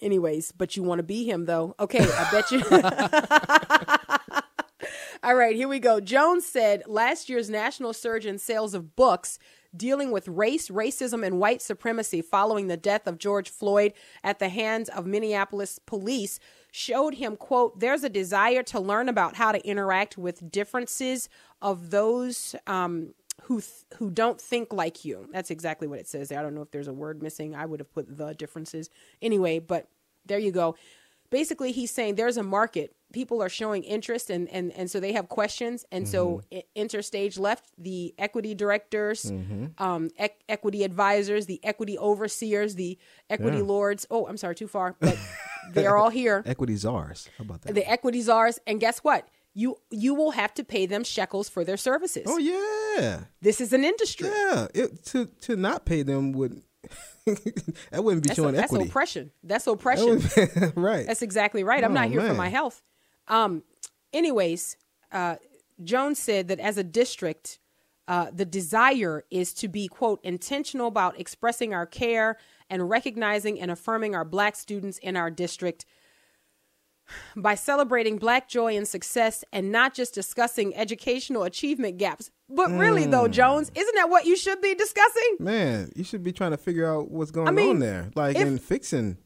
[0.00, 1.74] anyways, but you want to be him though.
[1.78, 2.62] Okay, I bet you
[5.22, 6.00] All right, here we go.
[6.00, 9.38] Jones said last year's national surge in sales of books
[9.76, 13.92] dealing with race, racism, and white supremacy following the death of George Floyd
[14.24, 19.36] at the hands of Minneapolis police showed him, quote, there's a desire to learn about
[19.36, 21.28] how to interact with differences
[21.62, 25.28] of those um, who th- who don't think like you.
[25.32, 26.38] That's exactly what it says there.
[26.38, 27.54] I don't know if there's a word missing.
[27.54, 29.88] I would have put the differences anyway, but
[30.26, 30.76] there you go.
[31.30, 32.94] Basically, he's saying there's a market.
[33.12, 36.42] People are showing interest, and and and so they have questions, and so
[36.76, 39.30] Interstage left the equity directors,
[39.78, 43.64] um, ec- equity advisors, the equity overseers, the equity Yeah.
[43.64, 44.06] lords.
[44.10, 45.18] Oh, I'm sorry, too far, but
[45.72, 47.28] they're all here Equity czars.
[47.38, 47.74] How about that?
[47.74, 51.64] the equity czars and guess what you you will have to pay them shekels for
[51.64, 54.68] their services oh yeah, this is an industry yeah.
[54.72, 56.62] It, to to not pay them would
[57.26, 58.88] that wouldn't be that's, showing that's equity.
[58.88, 61.06] oppression that's oppression wouldn't- right.
[61.06, 62.82] that's exactly right i'm Oh, not here for my health
[63.30, 63.62] um
[64.12, 64.76] anyways
[65.12, 65.36] uh
[65.82, 67.58] jones said that as a district
[68.08, 72.36] uh, the desire is to be quote intentional about expressing our care
[72.68, 75.84] and recognizing and affirming our black students in our district
[77.36, 82.30] by celebrating black joy and success and not just discussing educational achievement gaps.
[82.48, 83.32] But really, though, Hmm.
[83.32, 85.36] Jones, isn't that what you should be discussing?
[85.38, 88.34] Man, you should be trying to figure out what's going I mean, on there, like
[88.36, 89.18] if- and fixing.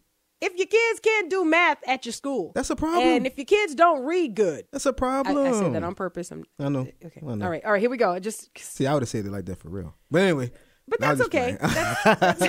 [0.46, 3.02] If your kids can't do math at your school, That's a problem.
[3.02, 5.38] And if your kids don't read good, That's a problem.
[5.38, 6.30] I said that on purpose.
[6.30, 6.80] I'm, I know.
[7.04, 7.20] okay.
[7.26, 7.44] I know.
[7.44, 7.64] All right.
[7.64, 7.80] All right.
[7.80, 8.18] Here we go.
[8.18, 9.94] Just, See, I would have said it like that for real.
[10.10, 10.50] But anyway.
[10.86, 11.56] but that's okay.
[11.60, 12.42] That's-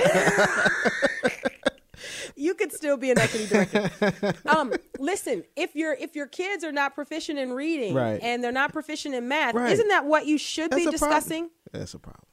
[2.36, 3.90] you could still be an equity director.
[4.46, 8.20] Um, listen, if your if your kids are not proficient in reading Right.
[8.22, 9.72] and they're not proficient in math, Right.
[9.72, 11.10] isn't that what you should That's be a problem.
[11.18, 11.50] discussing?
[11.72, 12.26] That's a problem.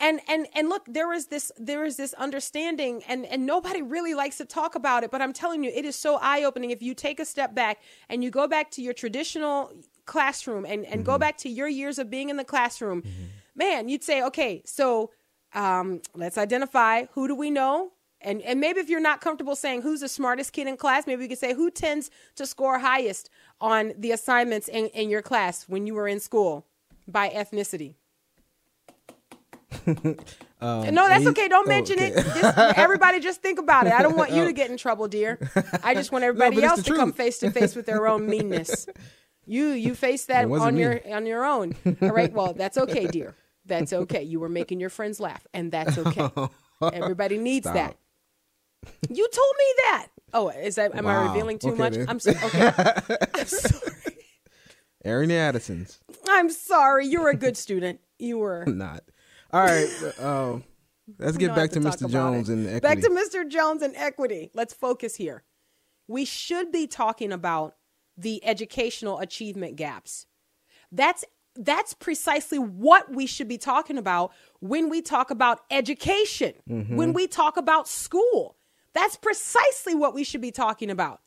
[0.00, 4.14] And and and look there is this there is this understanding and and nobody really
[4.14, 6.70] likes to talk about it but i'm telling you it is so eye-opening.
[6.70, 9.72] If you take a step back and you go back to your traditional
[10.06, 13.02] classroom and and go back to your years of being in the classroom
[13.54, 15.10] man you'd say okay so
[15.52, 17.92] um, let's identify who do we know?
[18.22, 21.22] And and maybe if you're not comfortable saying who's the smartest kid in class maybe
[21.22, 25.64] we could say who tends to score highest on the assignments in, in your class
[25.68, 26.66] when you were in school
[27.08, 27.94] by ethnicity
[30.62, 31.48] Um, no, that's he- okay.
[31.48, 32.08] Don't oh, mention okay.
[32.08, 32.14] it.
[32.16, 33.92] Just, everybody just think about it.
[33.94, 35.38] I don't want you to get in trouble, dear.
[35.82, 38.86] I just want everybody it's else to come face to face with their own meanness.
[39.46, 40.82] You you face that on me.
[40.82, 41.74] your on your own.
[42.02, 42.32] All right.
[42.32, 43.34] Well, that's okay, dear.
[43.66, 44.22] That's okay.
[44.22, 46.28] You were making your friends laugh, and that's okay.
[46.92, 47.74] Everybody needs Stop.
[47.74, 47.96] that.
[49.08, 50.06] You told me that.
[50.34, 50.94] Oh, is that?
[50.94, 51.94] Am I revealing too Okay, much?
[51.94, 52.08] then.
[52.08, 52.70] I'm so, okay.
[53.34, 54.16] I'm sorry.
[55.04, 57.06] Airing Addison's I'm sorry.
[57.06, 58.00] You were a good student.
[58.20, 58.64] You were.
[58.66, 59.02] not.
[59.52, 59.88] All right.
[60.18, 60.64] Um,
[61.18, 62.10] let's get back have to Mr.
[62.10, 62.52] Jones it.
[62.54, 62.80] and equity.
[62.80, 63.48] Back to Mr.
[63.48, 64.50] Jones and equity.
[64.54, 65.42] Let's focus here.
[66.08, 67.76] We should be talking about
[68.16, 70.26] the educational achievement gaps.
[70.92, 71.24] That's
[71.56, 76.96] that's precisely what we should be talking about when we talk about education, Mm-hmm.
[76.96, 78.56] when we talk about school.
[78.94, 81.20] That's precisely what we should be talking about.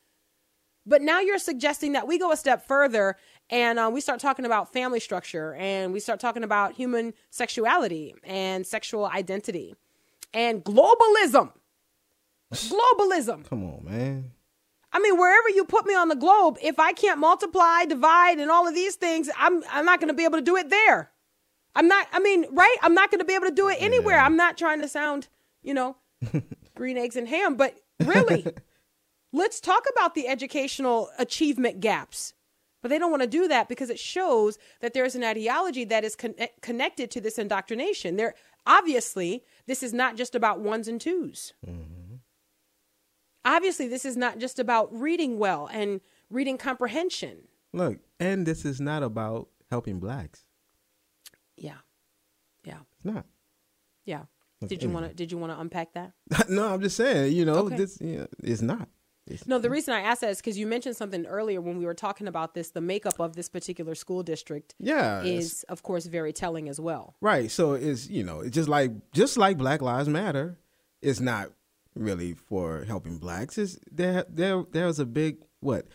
[0.86, 3.16] But now you're suggesting that we go a step further
[3.54, 8.12] and uh, we start talking about family structure and we start talking about human sexuality
[8.24, 9.76] and sexual identity
[10.32, 11.52] and globalism.
[12.52, 13.48] Globalism.
[13.48, 14.32] Come on, man.
[14.92, 18.50] I mean, wherever you put me on the globe, if I can't multiply, divide, and
[18.50, 21.12] all of these things, I'm I'm not going to be able to do it there.
[21.76, 22.08] I'm not.
[22.12, 22.76] I mean, right?
[22.82, 24.18] I'm not going to be able to do it anywhere.
[24.18, 25.28] I'm not trying to sound,
[25.62, 25.96] you know,
[26.74, 28.46] green eggs and ham, but really,
[29.32, 32.33] let's talk about the educational achievement gaps.
[32.84, 36.04] But they don't want to do that because it shows that there's an ideology that
[36.04, 38.16] is con- eh, connected to this indoctrination.
[38.16, 38.34] There,
[38.66, 42.16] obviously, this is not just about ones and 2s mm-hmm.
[43.42, 47.48] Obviously, this is not just about reading well and reading comprehension.
[47.72, 50.44] Look, and this is not about helping blacks.
[51.56, 51.78] Yeah,
[52.64, 53.24] yeah, It's not.
[54.04, 54.24] yeah.
[54.66, 55.14] Did you want to?
[55.14, 56.12] Did you want to unpack that?
[56.50, 57.32] no, I'm just saying.
[57.32, 57.76] You know, Okay.
[57.76, 58.88] this you know, it's not.
[59.26, 61.86] It's, No, the reason I asked that is because you mentioned something earlier when we
[61.86, 62.70] were talking about this.
[62.70, 67.14] The makeup of this particular school district yeah, is, of course, very telling as well.
[67.20, 67.50] right.
[67.50, 70.58] So it's you know, it's just like just like Black Lives Matter.
[71.00, 71.50] It's not
[71.94, 73.56] really for helping blacks.
[73.56, 74.24] It's there.
[74.28, 75.86] There, there's a big what.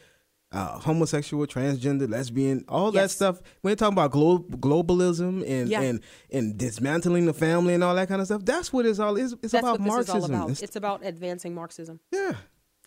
[0.52, 3.40] Uh, homosexual, transgender, lesbian, all that stuff.
[3.62, 5.82] When they talk about glo- globalism and, Yeah.
[5.82, 6.00] and
[6.32, 9.16] and dismantling the family and all that kind of stuff, that's what it's all.
[9.18, 10.18] It's, it's That's about Marxism.
[10.18, 10.44] is all about.
[10.50, 12.00] It's- It's about advancing Marxism.
[12.12, 12.34] yeah,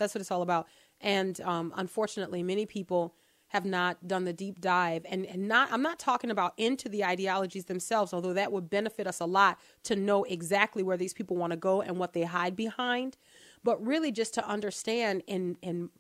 [0.03, 0.67] That's what it's all about.
[1.01, 3.15] And um, unfortunately, many people
[3.49, 7.05] have not done the deep dive and, and not I'm not talking about into the
[7.05, 11.37] ideologies themselves, although that would benefit us a lot to know exactly where these people
[11.37, 13.19] want to go and what they hide behind,
[13.63, 15.91] but really just to understand in in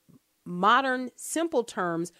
[0.46, 2.10] modern simple terms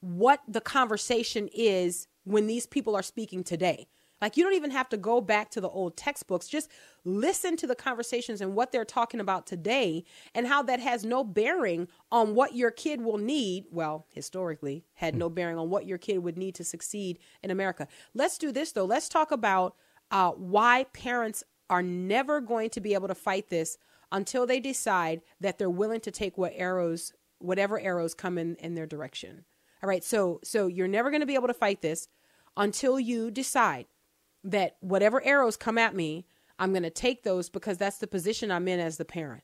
[0.00, 3.86] what the conversation is when these people are speaking today.
[4.22, 6.46] Like you don't even have to go back to the old textbooks.
[6.46, 6.70] Just
[7.04, 11.24] listen to the conversations and what they're talking about today and how that has no
[11.24, 13.64] bearing on what your kid will need.
[13.72, 17.88] Well, historically, had no bearing on what your kid would need to succeed in America.
[18.14, 18.84] Let's do this though.
[18.84, 19.74] Let's talk about
[20.12, 23.76] uh, why parents are never going to be able to fight this
[24.12, 28.76] until they decide that they're willing to take what arrows, whatever arrows come in in
[28.76, 29.44] their direction.
[29.82, 32.06] All right, so so you're never going to be able to fight this
[32.56, 33.86] until you decide
[34.44, 36.26] that whatever arrows come at me,
[36.58, 39.42] I'm going to take those because that's the position I'm in as the parent.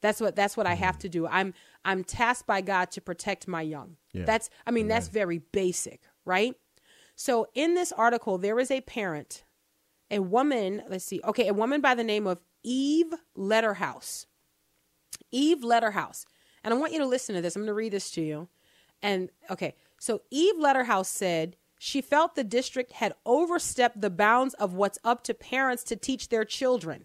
[0.00, 1.26] That's what that's what I have to do.
[1.26, 3.96] I'm I'm tasked by God to protect my young.
[4.12, 4.24] Yeah.
[4.26, 6.54] That's I mean that's very basic, right?
[7.16, 9.44] So in this article there is a parent,
[10.10, 11.22] a woman, let's see.
[11.24, 14.26] Okay, a woman by the name of Eve Letterhouse.
[15.30, 16.26] Eve Letterhouse.
[16.62, 17.56] And I want you to listen to this.
[17.56, 18.48] I'm going to read this to you.
[19.02, 24.72] And okay, so Eve Letterhouse said she felt the district had overstepped the bounds of
[24.72, 27.04] what's up to parents to teach their children.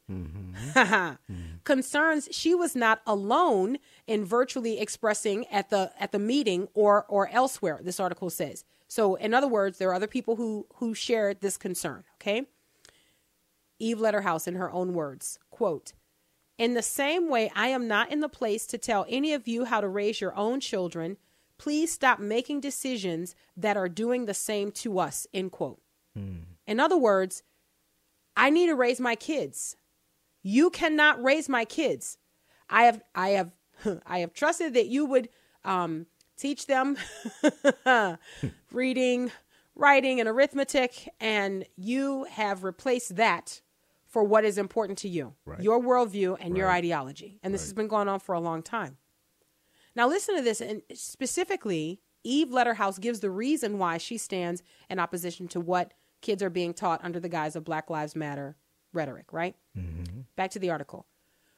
[1.65, 7.27] Concerns she was not alone in virtually expressing at the at the meeting or or
[7.27, 7.81] elsewhere.
[7.83, 8.63] This article says.
[8.87, 12.05] So in other words, there are other people who who shared this concern.
[12.15, 12.45] Okay.
[13.79, 15.91] Eve Letterhouse, in her own words, quote,
[16.57, 19.65] in the same way, I am not in the place to tell any of you
[19.65, 21.17] how to raise your own children.
[21.59, 25.27] Please stop making decisions that are doing the same to us.
[25.33, 25.79] End quote.
[26.67, 27.43] In other words,
[28.35, 29.75] I need to raise my kids.
[30.43, 32.17] You cannot raise my kids.
[32.69, 33.51] I have, I have,
[34.05, 35.29] I have trusted that you would
[35.63, 36.97] um, teach them
[38.71, 39.31] reading,
[39.75, 43.61] writing, and arithmetic, and you have replaced that
[44.07, 45.61] for what is important to you, Right.
[45.61, 47.39] your worldview and your ideology.
[47.43, 48.97] And this has been going on for a long time.
[49.95, 54.99] Now, listen to this, and specifically, Eve Letterhouse gives the reason why she stands in
[54.99, 58.55] opposition to what kids are being taught under the guise of Black Lives Matter
[58.93, 59.55] rhetoric, right?
[59.77, 60.21] Mm-hmm.
[60.35, 61.05] Back to the article.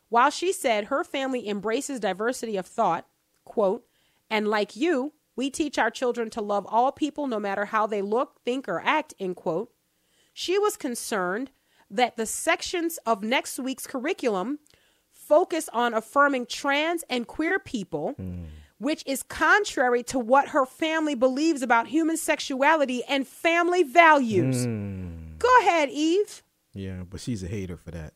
[0.09, 3.07] While she said her family embraces diversity of thought,
[3.45, 3.85] quote,
[4.29, 8.01] and like you, we teach our children to love all people no matter how they
[8.01, 9.71] look, think, or act, end quote,
[10.33, 11.51] she was concerned
[11.89, 14.59] that the sections of next week's curriculum
[15.31, 18.15] focus on affirming trans and queer people,
[18.79, 24.65] which is contrary to what her family believes about human sexuality and family values.
[25.39, 26.43] Go ahead, Eve.
[26.73, 28.13] Yeah, but she's a hater for that.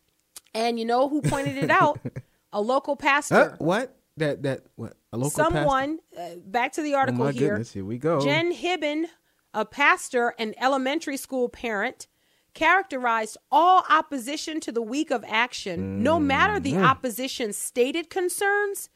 [0.54, 2.00] And you know who pointed it out?
[2.54, 3.56] A local pastor.
[3.60, 3.98] What?
[4.18, 4.94] That that what?
[5.12, 5.56] A local pastor?
[5.56, 7.50] Someone, uh, back to the Oh article my here.
[7.50, 7.74] goodness!
[7.74, 8.22] Here we go.
[8.22, 9.06] Jen Hibben,
[9.54, 12.08] a pastor and elementary school parent,
[12.56, 16.86] characterized all opposition to the week of action, no matter the mm-hmm.
[16.86, 18.90] opposition's stated concerns,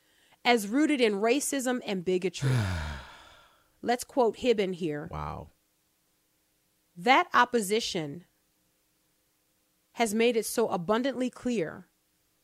[0.43, 2.49] as rooted in racism and bigotry.
[3.83, 5.07] Let's quote Hibben here.
[5.11, 5.49] wow.
[6.97, 8.25] That opposition
[9.93, 11.87] has made it so abundantly clear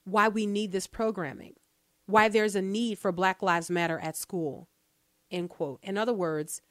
[0.06, 1.56] why we need this programming,
[2.06, 4.70] why there's a need for Black Lives Matter at school.
[5.32, 5.80] End quote.
[5.82, 6.62] In other words,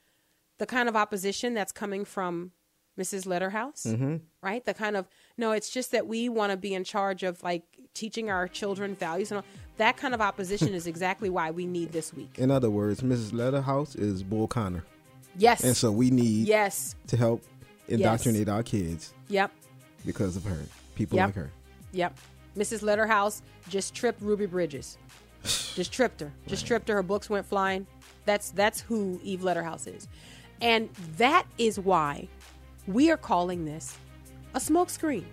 [0.59, 2.52] the kind of opposition that's coming from
[2.98, 3.26] Mrs.
[3.26, 4.16] Letterhouse, mm-hmm.
[4.40, 4.64] right?
[4.64, 7.64] The kind of no, it's just that we want to be in charge of like
[7.92, 9.44] teaching our children values and all.
[9.78, 12.38] That kind of opposition is exactly why we need this week.
[12.38, 13.33] In other words, Mrs.
[13.33, 14.85] Letterhouse is Bull Connor,
[15.37, 15.64] Yes.
[15.64, 16.94] and so we need yes.
[17.09, 17.42] to help
[17.88, 19.50] indoctrinate our kids Yep.
[20.07, 20.61] because of her.
[20.94, 21.26] People Yep.
[21.26, 21.50] like her.
[21.92, 22.16] Yep.
[22.57, 22.83] Mrs.
[22.83, 24.96] Letterhouse just tripped Ruby Bridges.
[25.42, 26.33] just tripped her.
[26.46, 26.94] Just tripped her.
[26.94, 27.87] Her books went flying.
[28.24, 30.09] That's that's who Eve Letterhouse is.
[30.61, 32.28] And that is why
[32.86, 33.96] we are calling this
[34.54, 35.24] a smokescreen.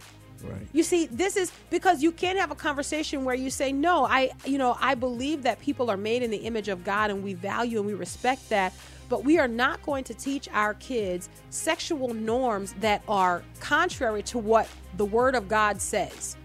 [0.44, 0.68] Right.
[0.74, 4.32] You see, this is because you can't have a conversation where you say, "No, I,
[4.46, 7.34] you know, I believe that people are made in the image of God and we
[7.34, 8.74] value and we respect that."
[9.08, 14.38] But we are not going to teach our kids sexual norms that are contrary to
[14.40, 16.38] what the word of God says.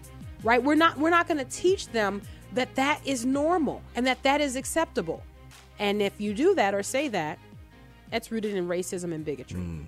[0.43, 0.61] Right?
[0.61, 2.21] We're not we're not going to teach them
[2.53, 5.23] that that is normal and that that is acceptable.
[5.79, 7.39] And if you do that or say that,
[8.11, 9.59] that's rooted in racism and bigotry.
[9.59, 9.85] Mm.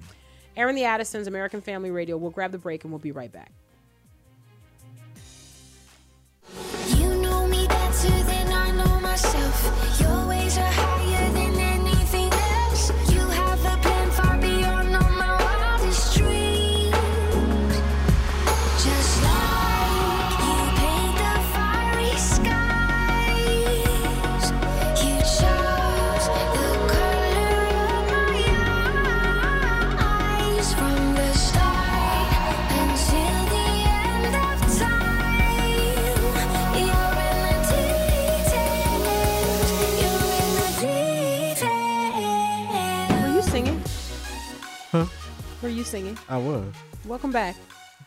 [0.60, 2.17] Airing the Addisons, American Family Radio.
[2.17, 3.54] We'll grab the break and we'll be right back.
[6.98, 7.39] You know
[45.69, 46.17] Were you singing?
[46.27, 46.65] I was.
[47.05, 47.55] Welcome back.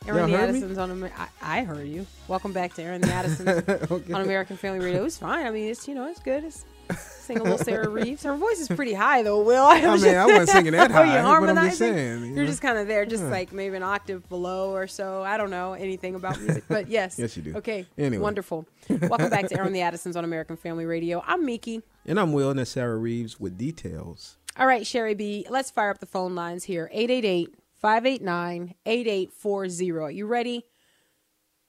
[0.04, 0.36] Airing the?
[0.36, 2.04] Addisons on Amer- I, I heard you.
[2.26, 3.48] Welcome back to Airing the Addisons
[3.92, 4.12] okay.
[4.12, 5.00] on American Family Radio.
[5.02, 5.46] It was fine.
[5.46, 6.42] I mean, it's you know, it's good.
[6.42, 6.64] It's
[6.98, 8.24] sing a little Sarah Reeves.
[8.24, 9.44] Her voice is pretty high though.
[9.44, 9.76] Will I?
[9.76, 11.68] I mean, I wasn't singing that you high, I'm harmonizing?
[11.68, 12.20] just saying.
[12.22, 12.46] you You're know.
[12.46, 13.30] just kind of there, just Yeah.
[13.30, 15.22] like maybe an octave below or so.
[15.22, 17.16] I don't know anything about music, but yes.
[17.16, 17.54] Yes, you do.
[17.58, 17.86] Okay.
[17.96, 18.20] Anyway.
[18.20, 18.66] Wonderful.
[18.88, 21.22] Welcome back to Airing the Addisons on American Family Radio.
[21.28, 21.80] I'm Miki.
[22.06, 24.38] And I'm Will and that's Sarah Reeves with details.
[24.56, 30.14] All right, Sherry B, let's fire up the phone lines here 888 589 8840.
[30.14, 30.66] You ready?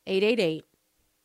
[0.06, 0.66] 888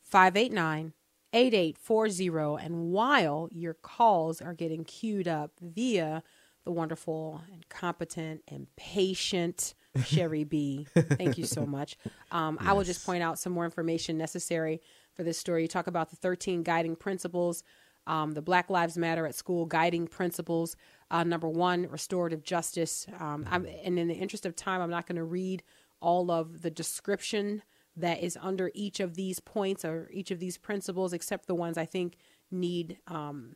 [0.03, 0.93] 589
[1.33, 2.65] 8840.
[2.65, 6.23] And while your calls are getting queued up via
[6.63, 9.73] the wonderful and competent and patient
[10.05, 11.97] Sherry B, thank you so much.
[12.31, 14.79] Um, I will just point out some more information necessary
[15.13, 15.63] for this story.
[15.63, 17.63] You talk about the 13 guiding principles
[18.09, 20.75] um, the Black Lives Matter at School guiding principles.
[21.11, 23.07] Uh, number one, restorative justice.
[23.19, 25.63] Um, I'm, and in the interest of time, I'm not going to read
[26.01, 27.63] all of the description
[27.95, 31.77] that is under each of these points or each of these principles, except the ones
[31.77, 32.17] I think
[32.51, 33.55] need um,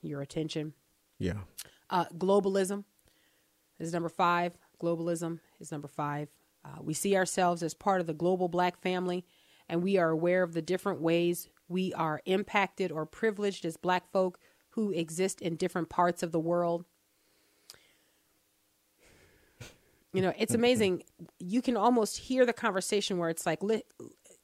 [0.00, 0.74] your attention.
[1.18, 1.40] Yeah.
[1.90, 2.84] Uh, globalism
[3.78, 4.56] is number five.
[4.80, 6.28] Globalism is number five.
[6.64, 9.24] Uh, we see ourselves as part of the global black family,
[9.68, 14.10] and we are aware of the different ways we are impacted or privileged as black
[14.10, 14.38] folk
[14.70, 16.84] who exist in different parts of the world.
[20.12, 21.04] You know, it's amazing.
[21.38, 23.84] You can almost hear the conversation where it's like, li-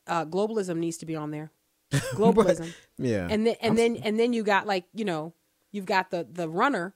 [0.07, 1.51] uh, globalism needs to be on there.
[1.93, 3.29] Globalism Yeah.
[3.31, 5.35] and then and then and then you got like you know
[5.70, 6.95] you've got the the runner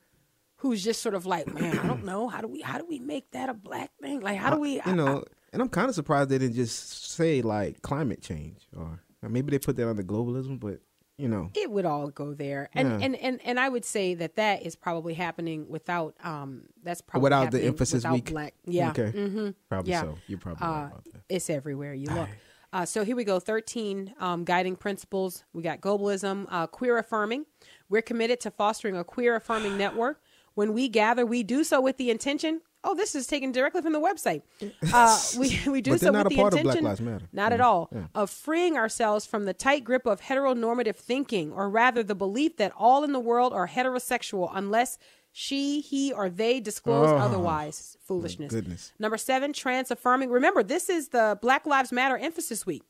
[0.56, 2.98] who's just sort of like man i don't know how do we how do we
[2.98, 5.22] make that a black thing like how do we you know,
[5.52, 9.52] and I'm kind of surprised they didn't just say like climate change or, or maybe
[9.52, 10.80] they put that under globalism, but
[11.20, 13.04] you know, it would all go there and, Yeah.
[13.06, 17.24] and and and i would say that that is probably happening without um that's probably
[17.24, 18.30] without the emphasis without week.
[18.30, 19.10] black yeah Okay.
[19.10, 20.02] hmm Probably Yeah.
[20.02, 20.18] so.
[20.28, 21.22] You're probably uh, right about that.
[21.28, 22.28] it's everywhere you look.
[22.72, 25.42] Uh, so here we go 13 um, guiding principles.
[25.52, 27.46] We got globalism, uh, queer affirming.
[27.88, 30.20] We're committed to fostering a queer affirming network.
[30.54, 33.92] When we gather, we do so with the intention Oh, this is taken directly from
[33.92, 34.42] the website.
[34.92, 37.00] Uh, we we do But so they're with a the part of intention, Black Lives
[37.00, 37.28] Matter.
[37.32, 42.02] not at all, of freeing ourselves from the tight grip of heteronormative thinking, or rather,
[42.02, 44.98] the belief that all in the world are heterosexual unless
[45.32, 47.96] she, he, or they disclose Oh, otherwise.
[48.04, 48.50] Foolishness.
[48.52, 48.92] goodness.
[48.98, 50.30] Number seven, trans affirming.
[50.30, 52.82] Remember, this is the Black Lives Matter emphasis week.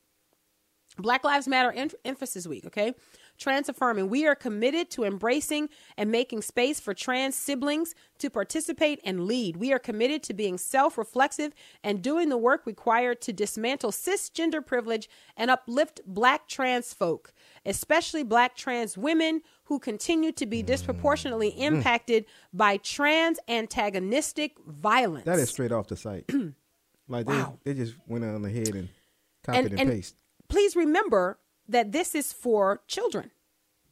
[0.99, 2.95] Black Lives Matter em- emphasis week, okay?
[3.41, 4.11] Trans affirming.
[4.11, 9.57] We are committed to embracing and making space for trans siblings to participate and lead.
[9.57, 14.64] We are committed to being self reflexive and doing the work required to dismantle cisgender
[14.64, 17.32] privilege and uplift black trans folk,
[17.64, 21.61] especially black trans women who continue to be disproportionately mm.
[21.61, 25.24] impacted by trans antagonistic violence.
[25.24, 26.28] That is straight off the site.
[27.09, 27.59] like they, Wow.
[27.64, 28.88] they just went on ahead and
[29.43, 30.16] copied and, and, and paste.
[30.49, 31.38] please remember
[31.71, 33.31] that this is for children.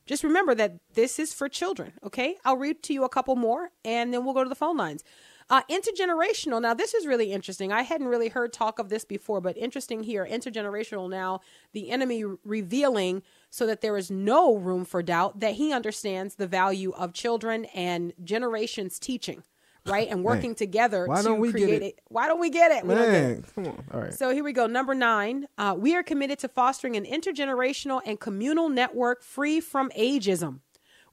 [0.06, 1.92] Just remember that this is for children.
[2.02, 4.76] Okay, I'll read to you a couple more, and then we'll go to the phone
[4.76, 5.04] lines.
[5.50, 6.60] Uh, intergenerational.
[6.60, 7.72] Now, this is really interesting.
[7.72, 10.26] I hadn't really heard talk of this before, but interesting here.
[10.30, 11.08] Intergenerational.
[11.08, 11.40] Now,
[11.72, 16.46] the enemy revealing so that there is no room for doubt that he understands the
[16.46, 19.42] value of children and generations teaching,
[19.88, 22.00] right, and working together why to don't we get create it?
[22.08, 22.86] Why don't we get it?
[22.86, 23.44] We don't get it.
[23.54, 23.84] Come on.
[23.92, 24.14] All right.
[24.14, 24.66] So here we go.
[24.66, 29.90] Number nine, uh, we are committed to fostering an intergenerational and communal network free from
[29.90, 30.60] ageism.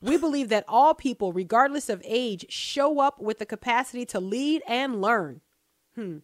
[0.01, 4.61] We believe that all people, regardless of age, show up with the capacity to lead
[4.67, 5.41] and learn.
[5.95, 6.17] Hmm.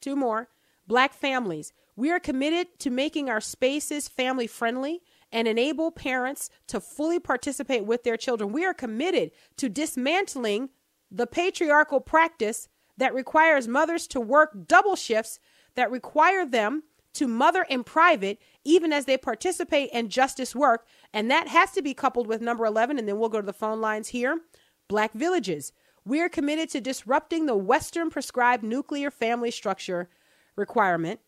[0.00, 0.48] Two more.
[0.86, 1.72] Black families.
[1.96, 7.84] We are committed to making our spaces family friendly and enable parents to fully participate
[7.84, 8.52] with their children.
[8.52, 10.70] We are committed to dismantling
[11.10, 15.38] the patriarchal practice that requires mothers to work double shifts
[15.74, 16.82] that require them
[17.14, 20.86] to mother in private even as they participate in justice work.
[21.12, 23.52] And that has to be coupled with number 11 and then we'll go to the
[23.52, 24.40] phone lines here.
[24.88, 25.72] Black villages.
[26.04, 30.08] We are committed to disrupting the western prescribed nuclear family structure
[30.56, 31.20] requirement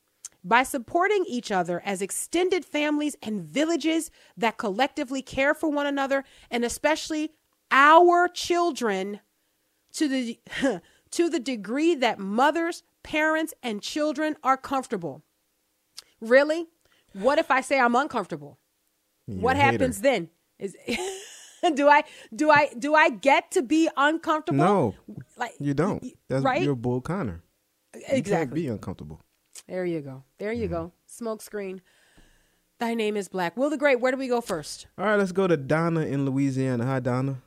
[0.45, 6.25] by supporting each other as extended families and villages that collectively care for one another
[6.51, 7.33] and especially
[7.71, 9.21] our children
[9.95, 10.39] to the
[11.11, 15.23] to the degree that mothers, parents, and children are comfortable.
[16.21, 16.67] Really?
[17.15, 18.59] What if I say I'm uncomfortable?
[19.27, 19.73] what a hater.
[19.73, 20.31] happens then?
[20.59, 20.77] Is
[21.75, 24.59] do I do I do I get to be uncomfortable?
[24.65, 24.95] No,
[25.37, 26.05] like you don't.
[26.29, 26.63] That's right?
[26.63, 27.43] You're Bull Connor.
[27.95, 28.63] You can't exactly.
[28.63, 29.21] be uncomfortable.
[29.69, 30.25] There you go.
[30.39, 30.75] There you Mm-hmm.
[30.75, 30.93] go.
[31.07, 31.83] Smoke screen.
[32.79, 33.57] Thy name is Black.
[33.57, 34.01] Will the Great.
[34.01, 34.87] Where do we go first?
[34.99, 36.85] All right, let's go to Donna in Louisiana.
[36.87, 37.43] Hi, Donna.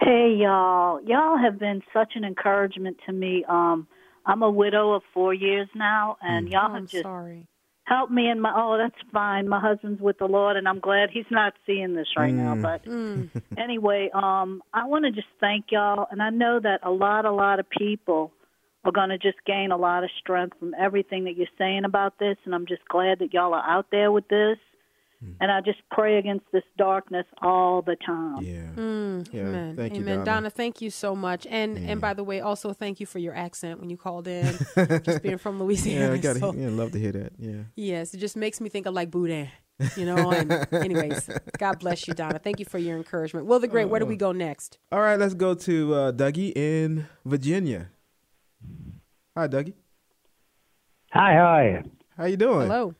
[0.00, 1.00] Hey y'all.
[1.04, 3.44] Y'all have been such an encouragement to me.
[3.48, 3.86] Um
[4.24, 7.46] I'm a widow of 4 years now and y'all Oh, have just sorry.
[7.84, 9.48] helped me in my Oh, that's fine.
[9.48, 12.82] My husband's with the Lord and I'm glad he's not seeing this right now, but
[13.58, 17.32] anyway, um I want to just thank y'all and I know that a lot a
[17.32, 18.32] lot of people
[18.84, 22.18] are going to just gain a lot of strength from everything that you're saying about
[22.18, 24.58] this and I'm just glad that y'all are out there with this.
[25.40, 28.42] And I just pray against this darkness all the time.
[28.42, 28.52] Yeah.
[28.52, 28.68] yeah.
[28.76, 29.76] Mm, Amen.
[29.76, 30.18] Thank you, Amen.
[30.18, 30.24] Donna.
[30.24, 31.46] Donna, thank you so much.
[31.48, 34.46] And and by the way, also thank you for your accent when you called in.
[35.04, 36.06] just being from Louisiana.
[36.06, 37.32] Yeah, I got so- yeah, love to hear that.
[37.38, 37.62] Yeah.
[37.76, 39.48] Yes, it just makes me think of like Boudin.
[39.96, 42.38] You know, and anyways, God bless you, Donna.
[42.38, 43.46] Thank you for your encouragement.
[43.46, 44.78] Will the Great, where do we go next?
[44.92, 47.90] All right, let's go to uh, Dougie in Virginia.
[49.36, 49.74] Hi, Dougie.
[51.12, 51.82] Hi, how are you?
[52.16, 52.68] How you doing?
[52.68, 52.94] Hello.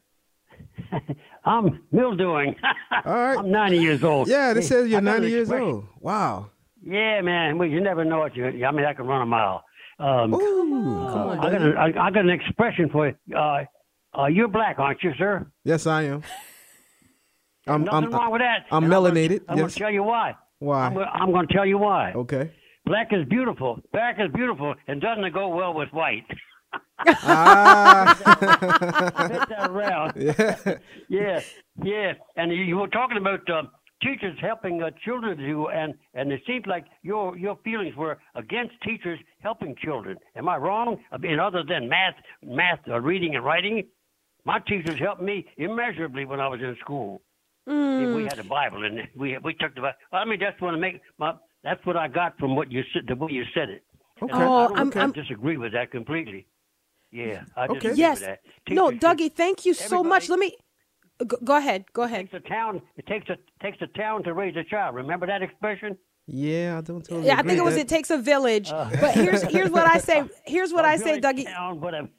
[1.44, 2.54] I'm mildewing.
[3.04, 3.38] All right.
[3.38, 4.28] I'm 90 years old.
[4.28, 5.66] Yeah, this Hey, says you're I 90 years expression.
[5.68, 5.84] old.
[6.00, 6.50] Wow.
[6.84, 7.58] Yeah, man.
[7.58, 8.46] Well, you never know what you.
[8.46, 9.64] I mean, I can run a mile.
[9.98, 11.70] Um, Ooh, Come on, I got Dougie.
[11.70, 13.36] an, I, I got an expression for you.
[13.36, 13.64] Uh,
[14.18, 15.46] uh, you're black, aren't you, sir?
[15.64, 16.22] Yes, I am.
[17.66, 18.66] I'm, Nothing I'm, wrong with that.
[18.72, 19.74] I'm And melanated, I'm going yes.
[19.74, 20.34] to tell you why.
[20.58, 20.86] Why?
[20.86, 22.12] I'm, gonna- I'm going to tell you why.
[22.14, 22.50] okay.
[22.84, 23.80] Black is beautiful.
[23.92, 26.24] Black is beautiful, and doesn't it go well with white?
[27.04, 28.14] Ah,
[29.30, 30.12] Hit that around.
[30.16, 30.56] yeah.
[31.08, 31.40] Yeah,
[31.82, 32.12] yeah.
[32.36, 33.62] And you, you were talking about uh,
[34.02, 38.18] teachers helping uh, children to do, and and it seems like your your feelings were
[38.34, 40.16] against teachers helping children.
[40.36, 40.96] Am I wrong?
[41.10, 43.84] I mean, other than math, math, uh, reading and writing,
[44.44, 47.20] my teachers helped me immeasurably when I was in school.
[47.68, 48.16] Mm.
[48.16, 49.98] We had a Bible, and we we took the Bible.
[50.12, 51.34] I mean, that's what I make my.
[51.62, 53.02] That's what I got from what you said.
[53.06, 53.84] The way you said it.
[54.22, 54.32] Okay.
[54.32, 56.46] I, Oh, I don't I'm- I'm- disagree with that completely.
[57.12, 57.92] Yeah, I Okay.
[57.94, 58.20] Yes.
[58.20, 58.40] that.
[58.70, 60.28] No, Dougie, thank you so much.
[60.30, 60.56] Let me
[61.26, 61.84] go, go ahead.
[61.92, 62.24] Go ahead.
[62.24, 62.82] It takes a town.
[62.96, 64.94] It takes a takes a town to raise a child.
[64.96, 65.96] Remember that expression?
[66.26, 68.70] Yeah, I don't totally Yeah, I think it was with it takes a village.
[68.70, 70.24] but here's here's what I say.
[70.46, 71.44] Here's what I say, Dougie.
[71.44, 72.08] Town, whatever.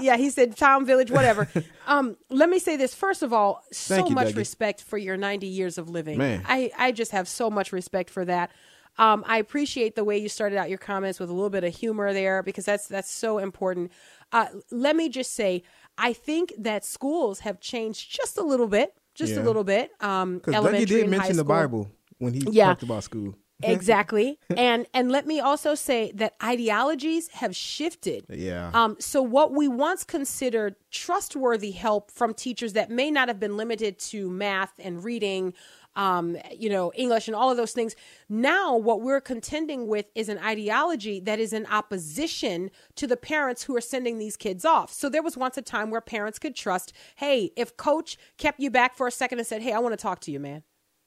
[0.00, 1.50] Yeah, he said town, village, whatever.
[1.88, 2.94] um, let me say this.
[2.94, 4.36] First of all, so you, much Dougie.
[4.36, 6.18] respect for your 90 years of living.
[6.18, 6.44] Man.
[6.46, 8.52] I, I just have so much respect for that.
[8.98, 11.74] Um, I appreciate the way you started out your comments with a little bit of
[11.74, 13.92] humor there because that's that's so important.
[14.32, 15.62] Uh, let me just say,
[15.98, 19.90] I think that schools have changed just a little bit, just a little bit.
[20.00, 21.44] Um, Because Dougie did and high mention the.
[21.44, 22.66] Bible when he Yeah.
[22.66, 23.34] talked about school.
[23.62, 28.70] exactly and and let me also say that ideologies have shifted Yeah.
[28.74, 33.56] um so what we once considered trustworthy help from teachers that may not have been
[33.56, 35.54] limited to math and reading
[35.96, 37.96] um you know english and all of those things.
[38.28, 43.64] Now what we're contending with is an ideology that is in opposition to the parents
[43.64, 44.92] who are sending these kids off.
[44.92, 48.70] So there was once a time where parents could trust hey if coach kept you
[48.70, 50.62] back for a second and said hey i want to talk to you man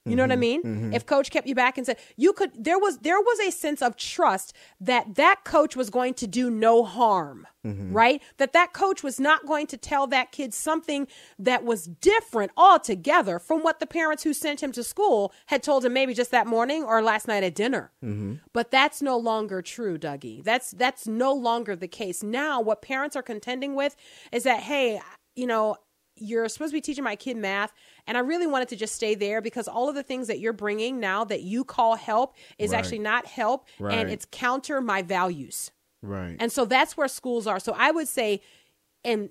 [0.06, 0.40] you know what I mm-hmm.
[0.40, 0.64] mean?
[0.64, 0.94] Mm-hmm.
[0.94, 3.82] If coach kept you back and said you could there was there was a sense
[3.82, 7.94] of trust that that coach was going to do no harm, mm-hmm.
[7.94, 8.22] right?
[8.38, 13.40] That that coach was not going to tell that kid something that was different altogether
[13.40, 16.48] from what the parents who sent him to school had told him maybe just that
[16.48, 17.92] morning or last night at dinner.
[18.54, 20.44] But that's no longer true, Dougie.
[20.44, 22.24] That's that's no longer the case.
[22.24, 23.96] Now what parents are contending with
[24.32, 25.02] is that hey,
[25.36, 25.76] you know,
[26.22, 27.72] you're supposed to be teaching my kid math
[28.08, 30.54] and i really wanted to just stay there because all of the things that you're
[30.54, 32.78] bringing now that you call help is Right.
[32.80, 33.98] actually not help Right.
[33.98, 36.36] and it's counter my values right.
[36.40, 38.42] and so that's where schools are so i would say
[39.04, 39.30] and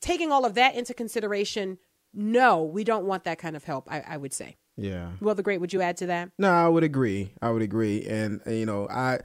[0.00, 1.78] taking all of that into consideration
[2.12, 5.10] no we don't want that kind of help i, I would say yeah.
[5.20, 7.30] well the great would you add to that No, I would agree.
[7.40, 9.20] I would agree, and you know, I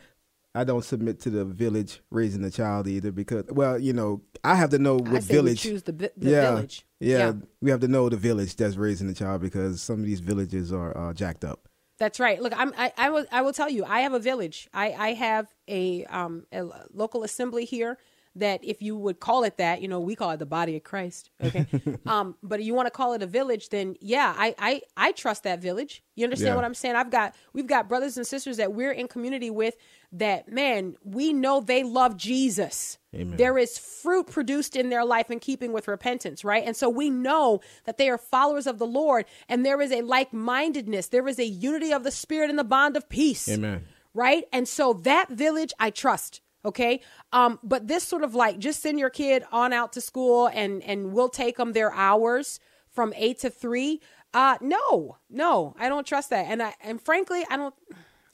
[0.56, 4.56] I don't submit to the village raising the child either because, well, you know, I
[4.56, 5.62] have to know what i say village.
[5.62, 9.14] choose the, the yeah, village yeah, we have to know the village that's raising the
[9.14, 11.70] child because some of these villages are uh, jacked up.
[11.98, 12.42] That's right.
[12.42, 14.70] Look, I'm, I, I will, I will tell you, I have a village.
[14.74, 17.98] I, I have a, um, a local assembly here
[18.40, 20.84] that if you would call it that, you know, we call it the body of
[20.84, 21.30] Christ.
[21.44, 21.66] Okay.
[22.06, 25.44] um, but you want to call it a village, then yeah, I, I, I trust
[25.44, 26.04] that village.
[26.16, 26.56] You understand Yeah.
[26.56, 26.96] what I'm saying?
[26.96, 29.76] I've got, we've got brothers and sisters that we're in community with
[30.12, 32.98] that, man, we know they love Jesus.
[33.16, 33.38] Amen.
[33.38, 36.64] There is fruit produced in their life in keeping with repentance, right?
[36.66, 40.02] And so we know that they are followers of the Lord and there is a
[40.02, 41.08] like mindedness.
[41.08, 43.48] There is a unity of the spirit and the bond of peace.
[43.50, 43.86] Amen.
[44.14, 44.46] Right.
[44.52, 46.42] And so that village I trust.
[46.66, 47.02] Okay.
[47.32, 50.84] Um, but this sort of like just send your kid on out to school and,
[50.84, 54.02] and we'll take them their hours from eight to three.
[54.34, 56.46] Uh, no, no, I don't trust that.
[56.48, 57.74] And I, and frankly, I don't,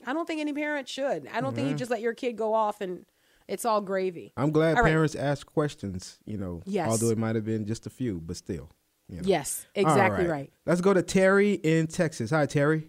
[0.05, 1.27] I don't think any parent should.
[1.33, 3.05] I don't think you just let your kid go off and
[3.47, 4.33] it's all gravy.
[4.35, 4.89] I'm glad All right.
[4.89, 6.17] parents ask questions.
[6.25, 6.89] You know, Yes.
[6.89, 8.71] although it might have been just a few, but still.
[9.07, 9.21] You know.
[9.23, 10.51] Yes, All exactly right.
[10.65, 12.31] Let's go to Terry in Texas.
[12.31, 12.87] Hi, Terry.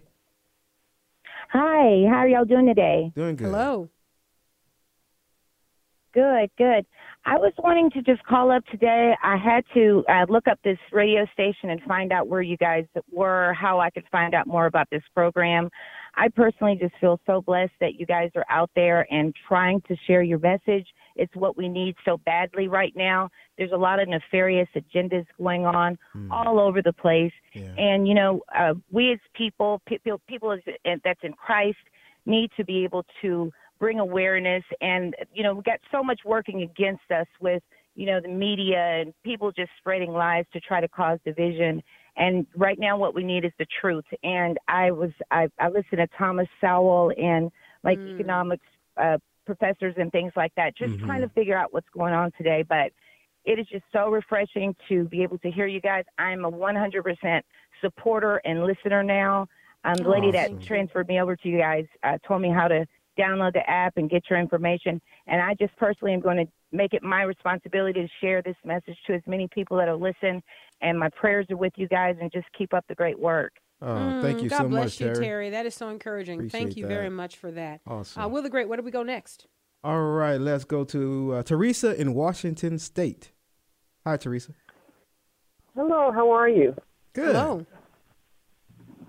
[1.49, 3.11] Hi, how are y'all doing today?
[3.15, 3.45] Doing good.
[3.45, 3.89] Hello.
[6.17, 6.83] Good, good.
[7.25, 9.13] I was wanting to just call up today.
[9.21, 12.85] I had to uh, look up this radio station and find out where you guys
[13.11, 15.69] were, how I could find out more about this program.
[16.15, 19.95] I personally just feel so blessed that you guys are out there and trying to
[20.07, 20.87] share your message.
[21.15, 23.29] It's what we need so badly right now.
[23.59, 25.99] There's a lot of nefarious agendas going on
[26.31, 27.33] all over the place.
[27.53, 27.75] Yeah.
[27.77, 30.61] And, you know, uh, we as people, people, people as,
[31.03, 31.77] that's in Christ,
[32.25, 34.63] need to be able to bring awareness.
[34.81, 37.63] And, you know, we've got so much working against us with,
[37.95, 41.81] you know, the media and people just spreading lies to try to cause division.
[42.15, 44.05] And right now, what we need is the truth.
[44.23, 47.51] And I was, I, I listened to Thomas Sowell and
[47.83, 48.65] like economics
[48.97, 52.63] uh, professors and things like that, just trying to figure out what's going on today.
[52.67, 52.91] But
[53.45, 56.03] it is just so refreshing to be able to hear you guys.
[56.17, 57.41] I'm a 100%
[57.81, 59.47] supporter and listener now.
[59.85, 62.85] Um, the lady that transferred me over to you guys uh, told me how to
[63.17, 65.01] download the app and get your information.
[65.27, 68.97] And I just personally am going to make it my responsibility to share this message
[69.07, 70.41] to as many people that will listen.
[70.81, 73.53] And my prayers are with you guys and just keep up the great work.
[73.81, 75.25] Oh, thank you Mm, God so bless much, you, Terry.
[75.25, 75.49] Terry.
[75.51, 76.49] That is so encouraging.
[76.49, 77.81] Thank Appreciate you very much for that.
[77.85, 78.23] Awesome.
[78.23, 79.47] Uh, Will the Great, where do we go next?
[79.83, 83.31] All right, let's go to uh, Teresa in Washington State.
[84.05, 84.53] Hi, Teresa.
[85.75, 86.75] Hello, how are you?
[87.13, 87.35] Good.
[87.35, 87.65] Hello.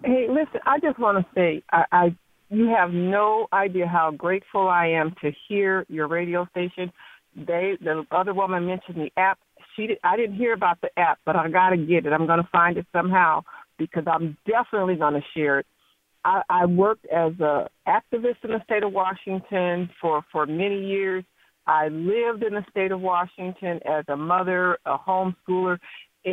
[0.04, 2.16] Hey, listen, I just want to say, I, I
[2.50, 6.92] you have no idea how grateful I am to hear your radio station.
[7.36, 9.38] They, the other woman mentioned the app.
[9.76, 12.12] She, did, I didn't hear about the app, but I got to get it.
[12.12, 13.42] I'm going to find it somehow
[13.78, 15.66] because I'm definitely going to share it.
[16.24, 21.24] I, I worked as a activist in the state of Washington for for many years.
[21.66, 25.78] I lived in the state of Washington as a mother, a homeschooler,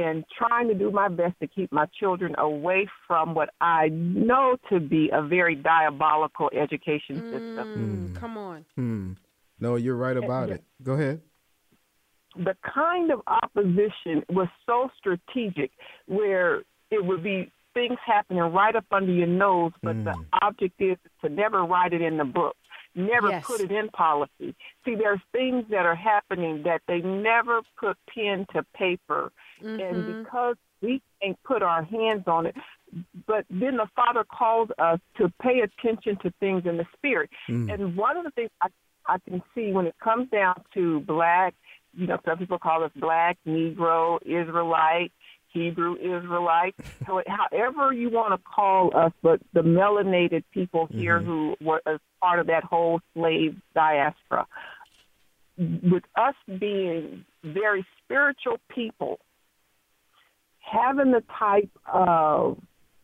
[0.04, 4.58] and trying to do my best to keep my children away from what I know
[4.70, 7.68] to be a very diabolical education system.
[7.78, 8.66] Mm, Come on.
[8.76, 9.12] Hmm.
[9.60, 10.64] No, you're right about it.
[10.84, 11.22] Go ahead.
[12.38, 15.72] the kind of opposition was so strategic
[16.08, 20.26] where it would be things happening right up under your nose, but the Mm.
[20.42, 22.58] object is to never write it in the book,
[22.94, 23.46] never Yes.
[23.46, 24.54] put it in policy.
[24.84, 29.32] See, there's things that are happening that they never put pen to paper,
[29.64, 29.80] Mm-hmm.
[29.80, 32.56] and because we can't put our hands on it,
[33.26, 37.30] but then the Father calls us to pay attention to things in the spirit.
[37.70, 38.68] And one of the things I,
[39.08, 41.54] I can see when it comes down to black,
[41.94, 45.12] you know, some people call us black, Negro, Israelite,
[45.54, 46.76] Hebrew Israelite,
[47.06, 52.00] how- however you want to call us, but the melanated people here who were as
[52.22, 54.46] part of that whole slave diaspora.
[55.58, 59.20] With us being very spiritual people,
[60.72, 62.58] having the type of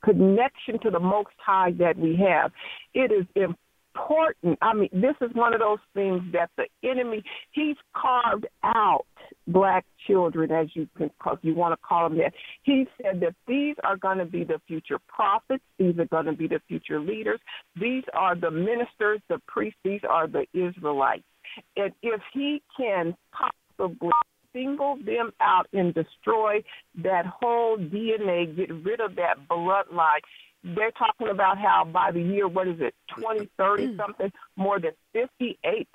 [0.04, 2.52] connection to the Most High that we have,
[2.94, 4.58] it is important.
[4.62, 9.06] I mean, this is one of those things that the enemy, he's carved out
[9.48, 12.34] black children, as you can, if you want to call them that.
[12.64, 15.64] He said that these are going to be the future prophets.
[15.78, 17.40] These are going to be the future leaders.
[17.80, 19.80] These are the ministers, the priests.
[19.84, 21.24] These are the Israelites.
[21.76, 24.10] And if he can possibly
[24.54, 26.64] single them out and destroy
[27.04, 30.20] that whole DNA, get rid of that bloodline.
[30.64, 33.98] They're talking about how by the year, what is it, 2030 mm.
[33.98, 35.86] something, more than 58%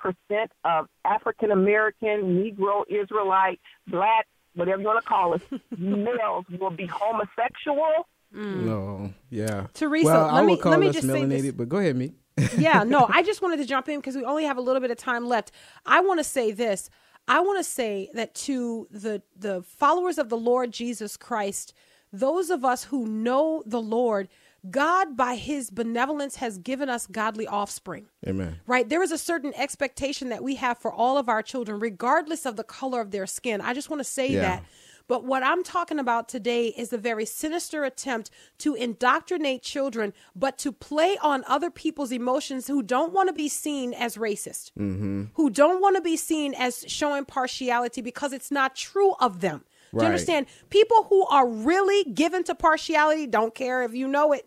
[0.65, 5.41] of African American, Negro, Israelite, black, whatever you want to call us,
[5.77, 8.07] males will be homosexual.
[8.35, 8.65] Mm.
[8.65, 9.67] No, yeah.
[9.73, 11.51] Teresa, well, let I me- call let me us just say this.
[11.53, 12.13] but go ahead, me.
[12.57, 14.91] yeah, no, I just wanted to jump in because we only have a little bit
[14.91, 15.51] of time left.
[15.85, 16.89] I want to say this.
[17.27, 21.73] I want to say that to the the followers of the Lord Jesus Christ,
[22.13, 24.29] those of us who know the Lord,
[24.69, 28.07] God by his benevolence has given us godly offspring.
[28.25, 28.59] Amen.
[28.65, 28.87] Right?
[28.87, 32.55] There is a certain expectation that we have for all of our children regardless of
[32.55, 33.61] the color of their skin.
[33.61, 34.41] I just want to say Yeah.
[34.41, 34.63] that
[35.07, 38.29] but what I'm talking about today is a very sinister attempt
[38.59, 43.47] to indoctrinate children, but to play on other people's emotions who don't want to be
[43.47, 45.25] seen as racist, mm-hmm.
[45.35, 49.63] who don't want to be seen as showing partiality because it's not true of them.
[49.91, 50.03] Do Right.
[50.03, 50.47] you understand?
[50.69, 54.45] People who are really given to partiality don't care if you know it.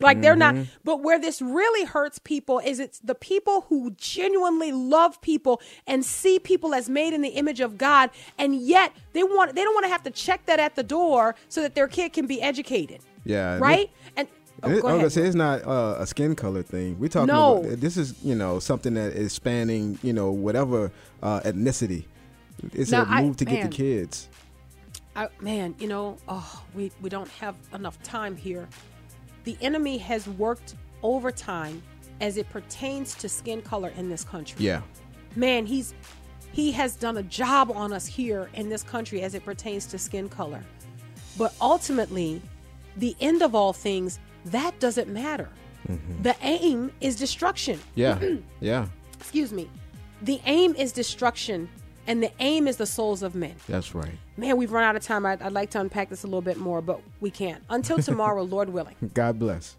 [0.00, 4.70] Like they're not, but where this really hurts people is it's the people who genuinely
[4.70, 9.24] love people and see people as made in the image of God, and yet they
[9.24, 11.88] want they don't want to have to check that at the door so that their
[11.88, 13.58] kid can be educated, Yeah.
[13.58, 13.90] right?
[14.16, 14.28] And
[14.62, 16.96] oh, It, I was gonna say it's not uh, a skin color thing.
[17.00, 17.58] We're talking No.
[17.64, 20.92] about this is you know something that is spanning you know whatever
[21.24, 22.04] uh, ethnicity.
[22.72, 24.28] It's Now, a I- move to get the kids.
[25.16, 28.68] I, man, you know, oh, we, we don't have enough time here.
[29.48, 31.82] The enemy has worked overtime
[32.20, 34.62] as it pertains to skin color in this country.
[34.62, 34.82] Yeah.
[35.36, 35.94] Man, he's
[36.52, 39.96] he has done a job on us here in this country as it pertains to
[39.96, 40.62] skin color.
[41.38, 42.42] But ultimately,
[42.98, 45.48] the end of all things, that doesn't matter.
[45.88, 46.22] Mm-hmm.
[46.24, 47.80] The aim is destruction.
[47.94, 48.18] Yeah.
[48.60, 48.86] yeah.
[49.18, 49.70] Excuse me.
[50.20, 51.70] The aim is destruction,
[52.08, 53.54] and the aim is the souls of men.
[53.68, 54.18] That's right.
[54.36, 55.24] Man, we've run out of time.
[55.26, 57.62] I'd, I'd like to unpack this a little bit more, but we can't.
[57.68, 58.96] Until tomorrow, Lord willing.
[59.14, 59.76] God bless.